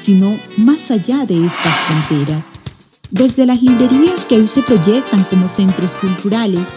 sino 0.00 0.36
más 0.56 0.90
allá 0.90 1.26
de 1.26 1.46
estas 1.46 1.74
fronteras. 1.86 2.60
Desde 3.10 3.46
las 3.46 3.62
librerías 3.62 4.24
que 4.24 4.36
hoy 4.36 4.48
se 4.48 4.62
proyectan 4.62 5.24
como 5.24 5.48
centros 5.48 5.94
culturales, 5.96 6.68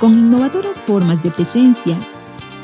con 0.00 0.12
innovadoras 0.12 0.78
formas 0.78 1.22
de 1.22 1.30
presencia, 1.30 1.96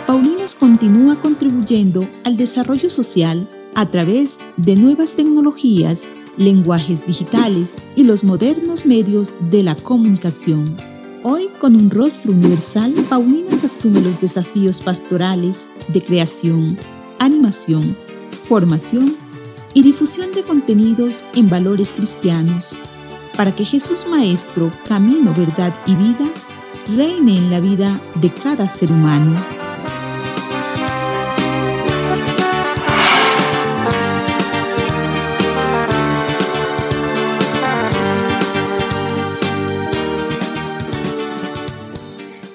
Paulinas 0.07 0.55
continúa 0.55 1.17
contribuyendo 1.17 2.07
al 2.25 2.37
desarrollo 2.37 2.91
social 2.91 3.49
a 3.75 3.91
través 3.91 4.37
de 4.59 4.77
nuevas 4.77 5.15
tecnologías, 5.15 6.07
lenguajes 6.37 7.07
digitales 7.07 7.75
y 7.97 8.03
los 8.03 8.23
modernos 8.23 8.85
medios 8.85 9.35
de 9.51 9.63
la 9.63 9.75
comunicación. 9.75 10.77
Hoy, 11.23 11.49
con 11.59 11.75
un 11.75 11.89
rostro 11.89 12.33
universal, 12.33 12.93
Paulinas 13.09 13.65
asume 13.65 14.03
los 14.03 14.21
desafíos 14.21 14.83
pastorales 14.83 15.71
de 15.89 16.03
creación, 16.03 16.79
animación, 17.19 17.97
formación 18.47 19.15
y 19.73 19.83
difusión 19.83 20.33
de 20.35 20.43
contenidos 20.43 21.25
en 21.35 21.49
valores 21.49 21.93
cristianos, 21.93 22.77
para 23.39 23.57
que 23.57 23.65
Jesús 23.65 24.07
Maestro, 24.07 24.71
camino, 24.87 25.33
verdad 25.35 25.73
y 25.87 25.95
vida, 25.95 26.31
reine 26.95 27.39
en 27.39 27.51
la 27.51 27.61
vida 27.61 27.99
de 28.17 28.31
cada 28.31 28.69
ser 28.69 28.93
humano. 28.93 29.54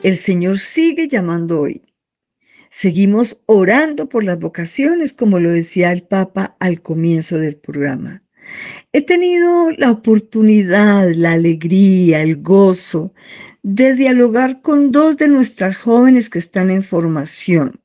El 0.01 0.15
Señor 0.15 0.59
sigue 0.59 1.09
llamando 1.09 1.59
hoy. 1.59 1.81
Seguimos 2.69 3.43
orando 3.47 4.07
por 4.07 4.23
las 4.23 4.39
vocaciones, 4.39 5.11
como 5.11 5.39
lo 5.39 5.49
decía 5.49 5.91
el 5.91 6.03
Papa 6.03 6.55
al 6.59 6.81
comienzo 6.81 7.37
del 7.37 7.57
programa. 7.57 8.23
He 8.93 9.01
tenido 9.01 9.71
la 9.71 9.91
oportunidad, 9.91 11.11
la 11.13 11.33
alegría, 11.33 12.21
el 12.21 12.37
gozo 12.41 13.13
de 13.61 13.93
dialogar 13.93 14.61
con 14.61 14.93
dos 14.93 15.17
de 15.17 15.27
nuestras 15.27 15.77
jóvenes 15.77 16.29
que 16.29 16.39
están 16.39 16.69
en 16.69 16.81
formación. 16.81 17.81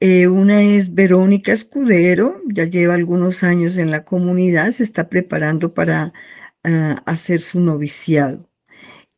Eh, 0.00 0.28
una 0.28 0.62
es 0.62 0.94
Verónica 0.94 1.52
Escudero, 1.52 2.42
ya 2.52 2.64
lleva 2.66 2.94
algunos 2.94 3.42
años 3.42 3.78
en 3.78 3.90
la 3.90 4.04
comunidad, 4.04 4.72
se 4.72 4.82
está 4.84 5.08
preparando 5.08 5.72
para 5.72 6.12
ah, 6.64 7.02
hacer 7.06 7.40
su 7.40 7.60
noviciado. 7.60 8.47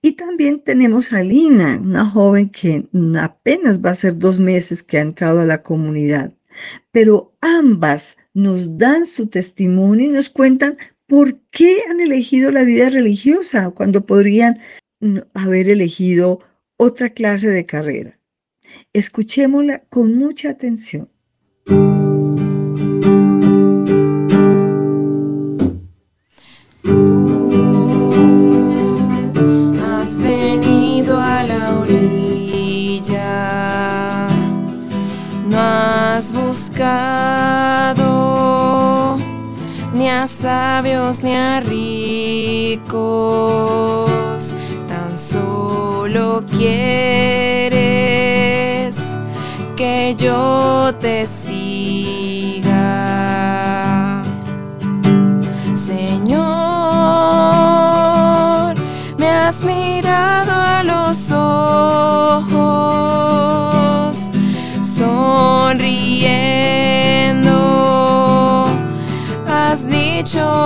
Y 0.02 0.12
también 0.12 0.60
tenemos 0.60 1.12
a 1.12 1.22
Lina, 1.22 1.78
una 1.82 2.06
joven 2.06 2.48
que 2.48 2.86
apenas 3.18 3.84
va 3.84 3.90
a 3.90 3.94
ser 3.94 4.16
dos 4.16 4.40
meses 4.40 4.82
que 4.82 4.98
ha 4.98 5.02
entrado 5.02 5.40
a 5.40 5.46
la 5.46 5.62
comunidad. 5.62 6.32
Pero 6.90 7.34
ambas 7.40 8.16
nos 8.32 8.78
dan 8.78 9.04
su 9.04 9.26
testimonio 9.26 10.06
y 10.06 10.12
nos 10.12 10.30
cuentan 10.30 10.74
por 11.06 11.38
qué 11.50 11.82
han 11.90 12.00
elegido 12.00 12.50
la 12.50 12.62
vida 12.62 12.88
religiosa 12.88 13.70
cuando 13.70 14.06
podrían 14.06 14.58
mm, 15.00 15.18
haber 15.34 15.68
elegido 15.68 16.40
otra 16.76 17.10
clase 17.10 17.50
de 17.50 17.66
carrera. 17.66 18.18
Escuchémosla 18.92 19.82
con 19.90 20.16
mucha 20.16 20.50
atención. 20.50 21.08
Sabios 40.30 41.22
ni 41.22 41.34
a 41.34 41.60
ricos, 41.60 42.90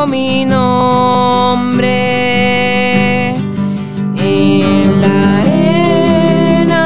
mi 0.07 0.45
nombre 0.45 1.95
en 4.19 5.01
la 5.01 5.39
arena. 5.41 6.81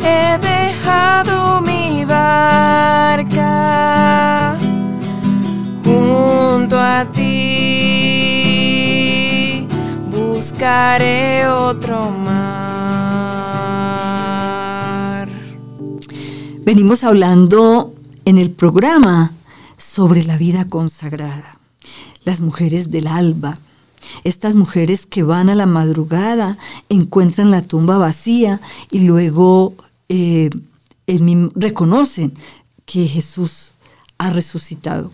He 0.00 0.38
dejado 0.38 1.60
mi 1.60 2.04
barca 2.04 3.38
junto 5.84 6.78
a 6.78 7.06
ti. 7.12 8.08
Buscaré 10.10 11.46
otro 11.46 12.10
mar. 12.10 12.40
Venimos 16.64 17.04
hablando 17.04 17.92
en 18.24 18.38
el 18.38 18.50
programa 18.50 19.32
sobre 19.76 20.24
la 20.24 20.36
vida 20.36 20.68
consagrada, 20.68 21.59
las 22.30 22.40
mujeres 22.40 22.92
del 22.92 23.08
alba, 23.08 23.58
estas 24.22 24.54
mujeres 24.54 25.04
que 25.04 25.24
van 25.24 25.50
a 25.50 25.56
la 25.56 25.66
madrugada, 25.66 26.58
encuentran 26.88 27.50
la 27.50 27.62
tumba 27.62 27.98
vacía 27.98 28.60
y 28.92 29.00
luego 29.00 29.74
eh, 30.08 30.50
reconocen 31.56 32.32
que 32.86 33.06
Jesús 33.06 33.72
ha 34.18 34.30
resucitado. 34.30 35.10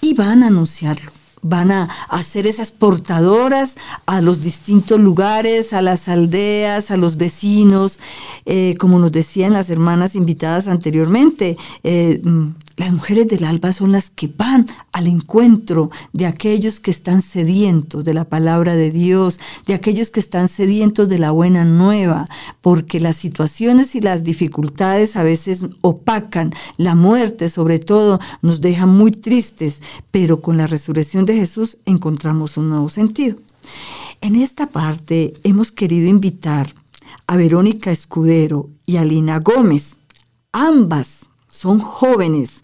y 0.00 0.12
van 0.12 0.42
a 0.42 0.48
anunciarlo 0.48 1.10
van 1.44 1.70
a 1.70 1.88
hacer 2.08 2.46
esas 2.46 2.70
portadoras 2.70 3.76
a 4.06 4.22
los 4.22 4.40
distintos 4.40 4.98
lugares, 4.98 5.74
a 5.74 5.82
las 5.82 6.08
aldeas, 6.08 6.90
a 6.90 6.96
los 6.96 7.16
vecinos, 7.16 8.00
eh, 8.46 8.76
como 8.78 8.98
nos 8.98 9.12
decían 9.12 9.52
las 9.52 9.68
hermanas 9.68 10.16
invitadas 10.16 10.68
anteriormente. 10.68 11.58
Eh, 11.84 12.20
mm, 12.24 12.48
las 12.76 12.92
mujeres 12.92 13.28
del 13.28 13.44
alba 13.44 13.72
son 13.72 13.92
las 13.92 14.10
que 14.10 14.26
van 14.26 14.66
al 14.90 15.06
encuentro 15.06 15.90
de 16.12 16.26
aquellos 16.26 16.80
que 16.80 16.90
están 16.90 17.22
sedientos 17.22 18.04
de 18.04 18.14
la 18.14 18.24
palabra 18.24 18.74
de 18.74 18.90
Dios, 18.90 19.38
de 19.66 19.74
aquellos 19.74 20.10
que 20.10 20.18
están 20.18 20.48
sedientos 20.48 21.08
de 21.08 21.18
la 21.18 21.30
buena 21.30 21.64
nueva, 21.64 22.24
porque 22.60 22.98
las 22.98 23.16
situaciones 23.16 23.94
y 23.94 24.00
las 24.00 24.24
dificultades 24.24 25.16
a 25.16 25.22
veces 25.22 25.66
opacan, 25.82 26.52
la 26.76 26.96
muerte 26.96 27.48
sobre 27.48 27.78
todo 27.78 28.18
nos 28.42 28.60
deja 28.60 28.86
muy 28.86 29.12
tristes, 29.12 29.80
pero 30.10 30.40
con 30.40 30.56
la 30.56 30.66
resurrección 30.66 31.26
de 31.26 31.36
Jesús 31.36 31.78
encontramos 31.86 32.56
un 32.56 32.70
nuevo 32.70 32.88
sentido. 32.88 33.36
En 34.20 34.34
esta 34.34 34.66
parte 34.66 35.32
hemos 35.44 35.70
querido 35.70 36.08
invitar 36.08 36.72
a 37.26 37.36
Verónica 37.36 37.92
Escudero 37.92 38.68
y 38.84 38.96
a 38.96 39.04
Lina 39.04 39.38
Gómez, 39.38 39.96
ambas 40.52 41.28
son 41.64 41.80
jóvenes. 41.80 42.62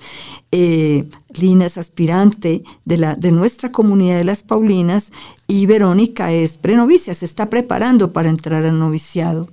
Eh, 0.52 1.06
Lina 1.34 1.64
es 1.64 1.78
aspirante 1.78 2.62
de, 2.84 2.96
la, 2.98 3.14
de 3.14 3.32
nuestra 3.32 3.72
comunidad 3.72 4.18
de 4.18 4.24
las 4.24 4.42
Paulinas 4.42 5.10
y 5.48 5.64
Verónica 5.64 6.32
es 6.32 6.58
prenovicia, 6.58 7.14
se 7.14 7.24
está 7.24 7.46
preparando 7.46 8.12
para 8.12 8.28
entrar 8.28 8.62
al 8.66 8.78
noviciado. 8.78 9.48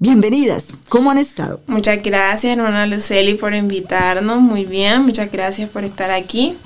Bienvenidas, 0.00 0.70
¿cómo 0.88 1.12
han 1.12 1.18
estado? 1.18 1.60
Muchas 1.68 2.02
gracias, 2.02 2.56
hermana 2.56 2.88
Luceli, 2.88 3.34
por 3.34 3.54
invitarnos. 3.54 4.40
Muy 4.40 4.64
bien, 4.64 5.02
muchas 5.02 5.30
gracias 5.30 5.70
por 5.70 5.84
estar 5.84 6.10
aquí. 6.10 6.56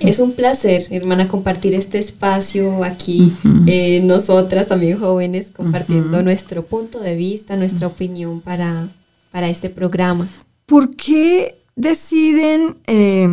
Es 0.00 0.18
un 0.20 0.32
placer, 0.32 0.84
hermana, 0.90 1.28
compartir 1.28 1.74
este 1.74 1.98
espacio 1.98 2.82
aquí, 2.82 3.32
eh, 3.66 4.00
nosotras 4.02 4.68
también 4.68 4.98
jóvenes, 4.98 5.48
compartiendo 5.54 6.22
nuestro 6.22 6.62
punto 6.64 6.98
de 6.98 7.14
vista, 7.14 7.56
nuestra 7.56 7.88
opinión 7.88 8.40
para, 8.40 8.88
para 9.32 9.50
este 9.50 9.68
programa. 9.68 10.26
¿Por 10.66 10.90
qué 10.96 11.54
deciden 11.76 12.76
eh, 12.86 13.28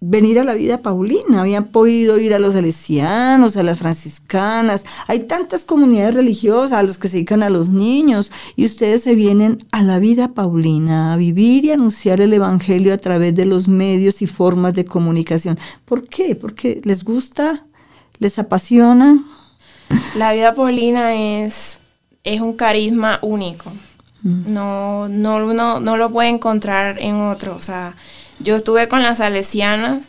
venir 0.00 0.38
a 0.38 0.44
la 0.44 0.54
vida 0.54 0.78
paulina? 0.78 1.40
Habían 1.40 1.64
podido 1.64 2.18
ir 2.18 2.34
a 2.34 2.38
los 2.38 2.54
salesianos, 2.54 3.56
a 3.56 3.62
las 3.62 3.78
franciscanas, 3.78 4.84
hay 5.06 5.20
tantas 5.20 5.64
comunidades 5.64 6.14
religiosas 6.14 6.78
a 6.78 6.82
los 6.82 6.98
que 6.98 7.08
se 7.08 7.16
dedican 7.16 7.42
a 7.42 7.50
los 7.50 7.70
niños 7.70 8.30
y 8.54 8.66
ustedes 8.66 9.02
se 9.02 9.14
vienen 9.14 9.66
a 9.72 9.82
la 9.82 9.98
vida 9.98 10.28
paulina, 10.28 11.14
a 11.14 11.16
vivir 11.16 11.64
y 11.64 11.70
anunciar 11.72 12.20
el 12.20 12.34
Evangelio 12.34 12.92
a 12.92 12.98
través 12.98 13.34
de 13.34 13.46
los 13.46 13.66
medios 13.66 14.20
y 14.20 14.26
formas 14.26 14.74
de 14.74 14.84
comunicación. 14.84 15.58
¿Por 15.86 16.06
qué? 16.06 16.36
¿Porque 16.36 16.80
les 16.84 17.02
gusta? 17.02 17.64
¿Les 18.18 18.38
apasiona? 18.38 19.24
La 20.16 20.32
vida 20.32 20.54
paulina 20.54 21.14
es, 21.14 21.78
es 22.22 22.40
un 22.40 22.54
carisma 22.54 23.18
único. 23.22 23.72
No, 24.24 25.06
no, 25.08 25.36
uno 25.36 25.80
no 25.80 25.96
lo 25.98 26.10
puede 26.10 26.30
encontrar 26.30 26.98
en 26.98 27.20
otro. 27.20 27.54
O 27.54 27.60
sea, 27.60 27.94
yo 28.40 28.56
estuve 28.56 28.88
con 28.88 29.02
las 29.02 29.18
salesianas, 29.18 30.04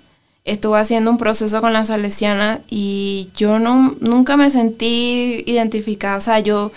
estuve 0.46 0.80
haciendo 0.80 1.12
un 1.12 1.18
proceso 1.18 1.60
con 1.60 1.74
las 1.74 1.90
salesianas 1.90 2.62
y 2.70 3.30
yo 3.36 3.60
no, 3.60 3.96
nunca 4.00 4.38
me 4.38 4.50
sentí 4.50 5.44
identificada. 5.46 6.18
O 6.18 6.22
sea, 6.22 6.40
yo 6.40 6.72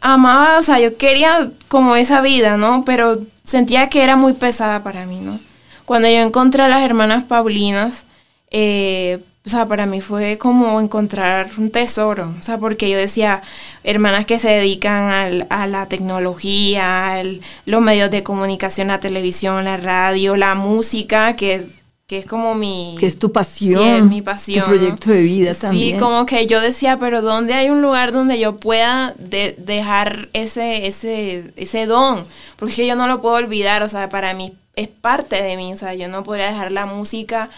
amaba, 0.00 0.58
o 0.58 0.62
sea, 0.62 0.80
yo 0.80 0.96
quería 0.96 1.50
como 1.68 1.94
esa 1.94 2.22
vida, 2.22 2.56
¿no? 2.56 2.84
Pero 2.86 3.20
sentía 3.44 3.90
que 3.90 4.02
era 4.02 4.16
muy 4.16 4.32
pesada 4.32 4.82
para 4.82 5.04
mí, 5.04 5.20
¿no? 5.20 5.38
Cuando 5.84 6.08
yo 6.08 6.20
encontré 6.20 6.62
a 6.62 6.68
las 6.68 6.82
hermanas 6.82 7.24
Paulinas, 7.24 8.04
eh, 8.50 9.22
o 9.48 9.50
sea, 9.50 9.64
para 9.64 9.86
mí 9.86 10.02
fue 10.02 10.36
como 10.36 10.78
encontrar 10.78 11.50
un 11.56 11.70
tesoro, 11.70 12.34
o 12.38 12.42
sea, 12.42 12.58
porque 12.58 12.90
yo 12.90 12.98
decía, 12.98 13.40
hermanas 13.82 14.26
que 14.26 14.38
se 14.38 14.50
dedican 14.50 15.46
a 15.48 15.66
la 15.66 15.86
tecnología, 15.86 17.22
los 17.64 17.80
medios 17.80 18.10
de 18.10 18.22
comunicación, 18.22 18.88
la 18.88 19.00
televisión, 19.00 19.64
la 19.64 19.78
radio, 19.78 20.36
la 20.36 20.54
música, 20.54 21.34
que, 21.34 21.66
es 22.10 22.26
como 22.26 22.54
mi... 22.54 22.96
Que 23.00 23.06
es 23.06 23.18
tu 23.18 23.32
pasión. 23.32 24.10
mi 24.10 24.20
pasión. 24.20 24.66
Tu 24.66 24.70
proyecto 24.70 25.12
de 25.12 25.22
vida 25.22 25.54
también. 25.54 25.92
Sí, 25.92 25.98
como 25.98 26.26
que 26.26 26.46
yo 26.46 26.60
decía, 26.60 26.98
pero 26.98 27.22
¿dónde 27.22 27.54
hay 27.54 27.70
un 27.70 27.80
lugar 27.80 28.12
donde 28.12 28.38
yo 28.38 28.56
pueda 28.56 29.14
dejar 29.16 30.28
ese, 30.34 30.86
ese, 30.88 31.54
ese 31.56 31.86
don? 31.86 32.26
Porque 32.56 32.86
yo 32.86 32.96
no 32.96 33.06
lo 33.06 33.22
puedo 33.22 33.36
olvidar, 33.36 33.82
o 33.82 33.88
sea, 33.88 34.10
para 34.10 34.34
mí 34.34 34.52
es 34.76 34.88
parte 34.88 35.42
de 35.42 35.56
mí, 35.56 35.72
o 35.72 35.76
sea, 35.78 35.94
yo 35.94 36.08
no 36.08 36.22
podría 36.22 36.48
dejar 36.48 36.70
la 36.70 36.84
música 36.84 37.48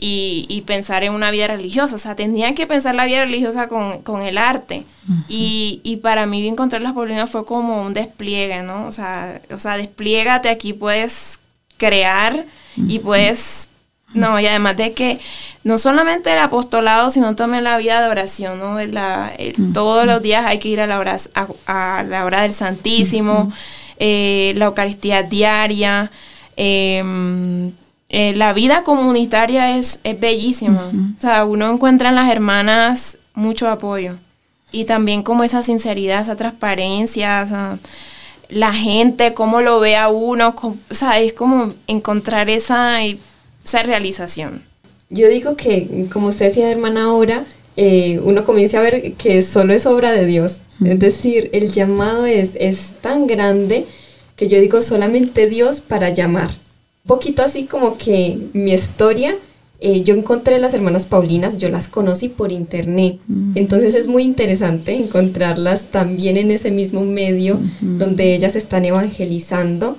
y, 0.00 0.62
pensar 0.66 1.02
en 1.02 1.12
una 1.12 1.30
vida 1.30 1.48
religiosa. 1.48 1.96
O 1.96 1.98
sea, 1.98 2.14
tendrían 2.14 2.54
que 2.54 2.66
pensar 2.66 2.94
la 2.94 3.04
vida 3.04 3.24
religiosa 3.24 3.68
con, 3.68 4.22
el 4.22 4.38
arte. 4.38 4.84
y, 5.28 5.98
para 6.02 6.26
mí 6.26 6.46
encontrar 6.46 6.82
las 6.82 6.92
Paulinas 6.92 7.30
fue 7.30 7.44
como 7.44 7.82
un 7.82 7.94
despliegue, 7.94 8.62
¿no? 8.62 8.86
O 8.86 8.92
sea, 8.92 9.40
o 9.50 9.58
sea 9.58 9.76
despliégate, 9.76 10.48
aquí 10.48 10.72
puedes 10.72 11.38
crear 11.76 12.44
y 12.76 13.00
puedes... 13.00 13.70
No, 14.14 14.40
y 14.40 14.46
además 14.46 14.74
de 14.78 14.94
que 14.94 15.20
no 15.64 15.76
solamente 15.76 16.32
el 16.32 16.38
apostolado, 16.38 17.10
sino 17.10 17.36
también 17.36 17.62
la 17.62 17.76
vida 17.76 18.00
de 18.00 18.08
oración, 18.08 18.58
¿no? 18.58 18.80
La, 18.86 19.34
todos 19.74 20.06
los 20.06 20.22
días 20.22 20.46
hay 20.46 20.58
que 20.60 20.68
ir 20.68 20.80
a 20.80 20.86
la 20.86 20.98
hora, 20.98 21.18
a, 21.66 22.04
la 22.04 22.24
hora 22.24 22.40
del 22.40 22.54
Santísimo, 22.54 23.52
eh, 23.98 24.54
la 24.56 24.64
Eucaristía 24.64 25.24
diaria, 25.24 26.10
eh, 26.56 27.70
eh, 28.10 28.34
la 28.34 28.52
vida 28.54 28.84
comunitaria 28.84 29.76
es, 29.76 30.00
es 30.02 30.18
bellísima. 30.18 30.90
O 31.18 31.20
sea, 31.20 31.44
uno 31.44 31.72
encuentra 31.72 32.08
en 32.08 32.14
las 32.14 32.30
hermanas 32.30 33.18
mucho 33.34 33.68
apoyo. 33.68 34.14
Y 34.72 34.84
también 34.84 35.22
como 35.22 35.44
esa 35.44 35.62
sinceridad, 35.62 36.22
esa 36.22 36.36
transparencia, 36.36 37.78
la 38.48 38.72
gente, 38.72 39.34
cómo 39.34 39.60
lo 39.60 39.78
ve 39.80 39.96
a 39.96 40.08
uno. 40.08 40.54
o 40.58 40.94
sea, 40.94 41.20
es 41.20 41.34
como 41.34 41.74
encontrar 41.86 42.48
esa, 42.48 42.98
esa 43.02 43.82
realización. 43.82 44.62
Yo 45.10 45.28
digo 45.28 45.56
que, 45.56 46.06
como 46.12 46.28
usted 46.28 46.46
decía, 46.46 46.70
hermana, 46.70 47.04
ahora, 47.04 47.44
eh, 47.76 48.20
uno 48.22 48.44
comienza 48.44 48.78
a 48.78 48.82
ver 48.82 49.14
que 49.14 49.42
solo 49.42 49.72
es 49.74 49.86
obra 49.86 50.12
de 50.12 50.26
Dios. 50.26 50.58
Es 50.84 50.98
decir, 50.98 51.50
el 51.52 51.72
llamado 51.72 52.26
es, 52.26 52.52
es 52.54 52.92
tan 53.00 53.26
grande 53.26 53.86
que 54.36 54.48
yo 54.48 54.60
digo 54.60 54.80
solamente 54.82 55.46
Dios 55.48 55.80
para 55.80 56.10
llamar 56.10 56.50
poquito 57.08 57.42
así 57.42 57.64
como 57.64 57.98
que 57.98 58.38
mi 58.52 58.72
historia, 58.72 59.34
eh, 59.80 60.04
yo 60.04 60.14
encontré 60.14 60.60
las 60.60 60.74
hermanas 60.74 61.06
Paulinas, 61.06 61.58
yo 61.58 61.68
las 61.70 61.88
conocí 61.88 62.28
por 62.28 62.52
internet, 62.52 63.18
mm. 63.26 63.52
entonces 63.56 63.94
es 63.94 64.06
muy 64.06 64.22
interesante 64.22 64.94
encontrarlas 64.94 65.84
también 65.84 66.36
en 66.36 66.52
ese 66.52 66.70
mismo 66.70 67.04
medio 67.04 67.58
donde 67.80 68.34
ellas 68.34 68.54
están 68.54 68.84
evangelizando. 68.84 69.96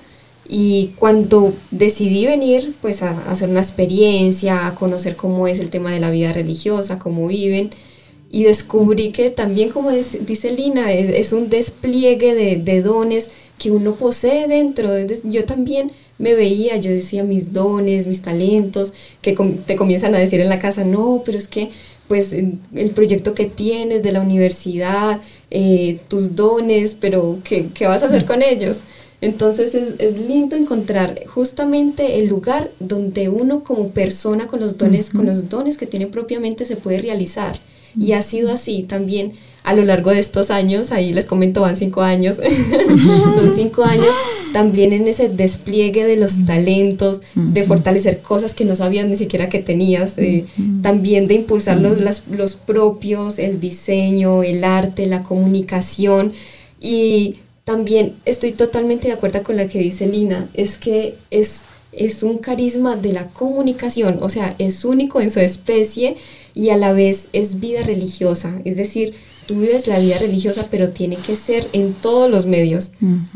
Y 0.52 0.94
cuando 0.96 1.54
decidí 1.70 2.26
venir, 2.26 2.74
pues 2.82 3.04
a, 3.04 3.12
hacer 3.30 3.50
una 3.50 3.60
experiencia, 3.60 4.66
a 4.66 4.74
conocer 4.74 5.16
cómo 5.16 5.48
es 5.48 5.60
el 5.60 5.70
tema 5.70 5.92
de 5.92 6.00
la 6.00 6.10
vida 6.10 6.34
religiosa, 6.34 6.98
cómo 6.98 7.28
viven, 7.28 7.70
y 8.32 8.44
descubrí 8.44 9.12
que 9.12 9.30
también, 9.30 9.70
como 9.70 9.92
dice 9.92 10.52
Lina, 10.52 10.94
es, 10.94 11.34
un 11.34 11.50
despliegue 11.50 12.36
de, 12.36 12.58
de, 12.58 12.82
dones 12.82 13.30
que 13.58 13.72
uno 13.72 13.96
posee 13.96 14.48
dentro. 14.48 14.92
Yo 15.24 15.46
también 15.46 15.92
me 16.20 16.36
veía, 16.36 16.78
yo 16.78 16.92
decía 16.92 17.24
mis 17.24 17.54
dones, 17.54 18.06
mis 18.06 18.22
talentos, 18.22 18.94
que 19.22 19.36
te 19.66 19.76
comienzan 19.76 20.14
a 20.14 20.20
decir 20.20 20.42
en 20.42 20.50
la 20.50 20.60
casa, 20.60 20.84
no, 20.84 21.24
pero 21.26 21.38
es 21.38 21.48
que 21.48 21.70
pues 22.08 22.34
el 22.34 22.90
proyecto 22.96 23.36
que 23.36 23.46
tienes 23.46 24.02
de 24.02 24.12
la 24.12 24.22
universidad, 24.22 25.22
eh, 25.52 26.00
tus 26.08 26.36
dones, 26.36 26.96
pero 27.00 27.38
¿qué, 27.44 27.68
¿qué, 27.74 27.86
vas 27.86 28.02
a 28.02 28.08
hacer 28.08 28.26
con 28.26 28.42
ellos? 28.42 28.78
Entonces 29.22 29.76
es, 29.76 30.00
es, 30.00 30.18
lindo 30.18 30.56
encontrar 30.56 31.20
justamente 31.28 32.20
el 32.20 32.28
lugar 32.28 32.72
donde 32.80 33.30
uno 33.30 33.64
como 33.64 33.90
persona 33.90 34.48
con 34.48 34.60
los 34.60 34.78
dones, 34.78 35.12
con 35.12 35.28
los 35.28 35.50
dones 35.50 35.78
que 35.78 35.86
tiene 35.86 36.08
propiamente 36.08 36.66
se 36.66 36.78
puede 36.78 37.00
realizar. 37.00 37.60
Y 37.98 38.14
ha 38.14 38.22
sido 38.22 38.52
así 38.52 38.84
también 38.84 39.34
a 39.64 39.74
lo 39.74 39.84
largo 39.84 40.12
de 40.12 40.20
estos 40.20 40.52
años, 40.52 40.92
ahí 40.92 41.14
les 41.14 41.26
comento, 41.26 41.62
van 41.62 41.76
cinco 41.76 42.02
años, 42.02 42.38
son 43.40 43.56
cinco 43.56 43.84
años 43.84 44.14
también 44.52 44.94
en 44.94 45.08
ese 45.08 45.30
despliegue 45.30 46.06
de 46.06 46.16
los 46.16 46.46
talentos, 46.46 47.22
de 47.36 47.64
fortalecer 47.64 48.20
cosas 48.22 48.54
que 48.54 48.66
no 48.66 48.76
sabías 48.76 49.08
ni 49.08 49.16
siquiera 49.16 49.50
que 49.50 49.60
tenías, 49.60 50.18
eh, 50.18 50.46
también 50.82 51.28
de 51.28 51.36
impulsar 51.36 51.80
los, 51.80 52.00
los 52.30 52.56
propios, 52.56 53.38
el 53.40 53.60
diseño, 53.60 54.44
el 54.44 54.64
arte, 54.64 55.06
la 55.06 55.24
comunicación. 55.24 56.34
Y 56.82 57.36
también 57.64 58.14
estoy 58.26 58.52
totalmente 58.54 59.08
de 59.08 59.14
acuerdo 59.14 59.44
con 59.44 59.58
la 59.58 59.68
que 59.68 59.80
dice 59.80 60.08
Lina, 60.08 60.50
es 60.54 60.78
que 60.78 61.16
es, 61.30 61.62
es 61.92 62.24
un 62.24 62.40
carisma 62.40 62.96
de 62.96 63.14
la 63.14 63.28
comunicación, 63.28 64.18
o 64.22 64.30
sea, 64.30 64.56
es 64.58 64.86
único 64.86 65.22
en 65.22 65.32
su 65.32 65.40
especie 65.40 66.18
y 66.54 66.70
a 66.70 66.78
la 66.78 66.94
vez 66.94 67.28
es 67.34 67.60
vida 67.60 67.84
religiosa, 67.84 68.62
es 68.66 68.76
decir, 68.76 69.14
tú 69.46 69.62
vives 69.62 69.88
la 69.88 69.98
vida 69.98 70.20
religiosa, 70.20 70.68
pero 70.70 70.90
tiene 70.90 71.16
que 71.16 71.36
ser 71.36 71.68
en 71.74 71.94
todos 71.94 72.30
los 72.30 72.46
medios. 72.46 72.92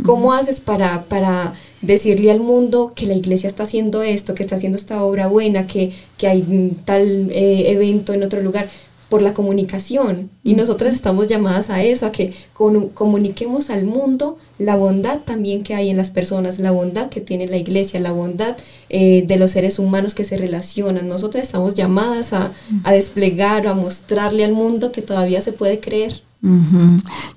¿Cómo 0.06 0.34
haces 0.34 0.60
para, 0.60 1.06
para 1.06 1.56
decirle 1.82 2.30
al 2.30 2.40
mundo 2.40 2.94
que 2.96 3.08
la 3.08 3.16
iglesia 3.16 3.48
está 3.48 3.64
haciendo 3.64 4.04
esto, 4.04 4.36
que 4.36 4.44
está 4.44 4.56
haciendo 4.56 4.78
esta 4.78 5.04
obra 5.04 5.26
buena, 5.26 5.66
que, 5.66 5.92
que 6.18 6.28
hay 6.28 6.72
tal 6.86 7.32
eh, 7.32 7.72
evento 7.72 8.14
en 8.14 8.22
otro 8.22 8.42
lugar 8.42 8.70
por 9.10 9.22
la 9.22 9.34
comunicación. 9.34 10.30
Y 10.44 10.56
nosotras 10.56 10.94
estamos 10.94 11.28
llamadas 11.28 11.70
a 11.70 11.84
eso, 11.84 12.06
a 12.06 12.12
que 12.12 12.34
comuniquemos 12.54 13.70
al 13.70 13.86
mundo 13.86 14.38
la 14.60 14.76
bondad 14.76 15.20
también 15.20 15.64
que 15.64 15.76
hay 15.76 15.90
en 15.90 15.98
las 15.98 16.10
personas, 16.10 16.60
la 16.60 16.72
bondad 16.72 17.10
que 17.10 17.22
tiene 17.22 17.48
la 17.48 17.58
iglesia, 17.58 18.00
la 18.00 18.12
bondad 18.12 18.56
eh, 18.90 19.24
de 19.28 19.38
los 19.38 19.52
seres 19.52 19.80
humanos 19.80 20.16
que 20.16 20.24
se 20.24 20.38
relacionan. 20.38 21.08
Nosotras 21.08 21.44
estamos 21.44 21.76
llamadas 21.76 22.34
a, 22.34 22.52
a 22.84 22.94
desplegar 22.94 23.68
o 23.68 23.72
a 23.72 23.76
mostrarle 23.76 24.46
al 24.46 24.54
mundo 24.54 24.92
que 24.92 25.02
todavía 25.02 25.42
se 25.42 25.54
puede 25.54 25.80
creer. 25.80 26.22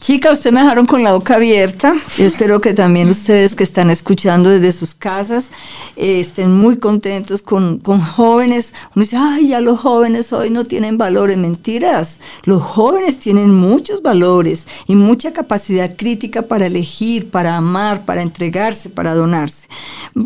Chicas, 0.00 0.38
ustedes 0.38 0.52
me 0.52 0.62
dejaron 0.62 0.84
con 0.84 1.04
la 1.04 1.12
boca 1.12 1.36
abierta. 1.36 1.94
Yo 2.18 2.26
espero 2.26 2.60
que 2.60 2.74
también 2.74 3.08
ustedes 3.08 3.54
que 3.54 3.62
están 3.62 3.88
escuchando 3.88 4.50
desde 4.50 4.72
sus 4.72 4.94
casas 4.94 5.50
eh, 5.94 6.18
estén 6.18 6.52
muy 6.52 6.78
contentos 6.78 7.40
con, 7.40 7.78
con, 7.78 8.00
jóvenes. 8.00 8.74
Uno 8.96 9.04
dice, 9.04 9.16
ay, 9.16 9.48
ya 9.48 9.60
los 9.60 9.78
jóvenes 9.78 10.32
hoy 10.32 10.50
no 10.50 10.64
tienen 10.64 10.98
valores. 10.98 11.38
Mentiras. 11.38 12.18
Los 12.42 12.62
jóvenes 12.62 13.20
tienen 13.20 13.54
muchos 13.54 14.02
valores 14.02 14.66
y 14.88 14.96
mucha 14.96 15.32
capacidad 15.32 15.94
crítica 15.94 16.42
para 16.42 16.66
elegir, 16.66 17.30
para 17.30 17.56
amar, 17.56 18.04
para 18.04 18.22
entregarse, 18.22 18.90
para 18.90 19.14
donarse. 19.14 19.68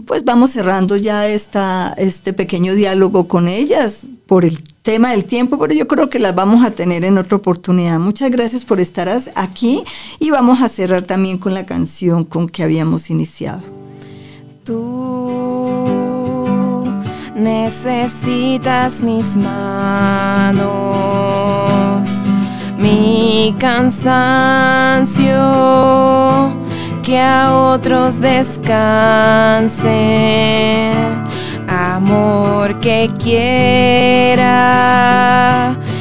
Pues 0.06 0.24
vamos 0.24 0.52
cerrando 0.52 0.96
ya 0.96 1.28
esta, 1.28 1.92
este 1.98 2.32
pequeño 2.32 2.74
diálogo 2.74 3.28
con 3.28 3.46
ellas 3.46 4.06
por 4.26 4.46
el 4.46 4.62
tema 4.82 5.10
del 5.10 5.24
tiempo, 5.24 5.58
pero 5.58 5.74
yo 5.74 5.86
creo 5.86 6.08
que 6.08 6.18
las 6.18 6.34
vamos 6.34 6.64
a 6.64 6.70
tener 6.70 7.04
en 7.04 7.18
otra 7.18 7.36
oportunidad. 7.36 7.98
Muchas 7.98 8.30
gracias 8.30 8.64
por 8.64 8.80
estar 8.80 9.10
aquí 9.34 9.82
y 10.18 10.30
vamos 10.30 10.62
a 10.62 10.68
cerrar 10.68 11.02
también 11.02 11.36
con 11.38 11.52
la 11.54 11.66
canción 11.66 12.24
con 12.24 12.48
que 12.48 12.62
habíamos 12.62 13.10
iniciado. 13.10 13.60
Tú 14.64 15.40
necesitas 17.34 19.02
mis 19.02 19.36
manos, 19.36 20.62
mi 22.78 23.54
cansancio, 23.58 25.28
que 27.02 27.18
a 27.20 27.54
otros 27.54 28.20
descansen 28.20 28.90
amor 32.00 32.80
que 32.80 33.08
quiera 33.22 34.56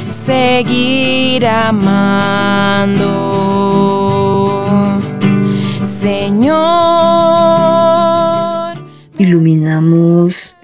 seguir 0.08 1.46
amando. 1.46 3.06
Señor. 5.82 6.56
Iluminamos 9.18 10.56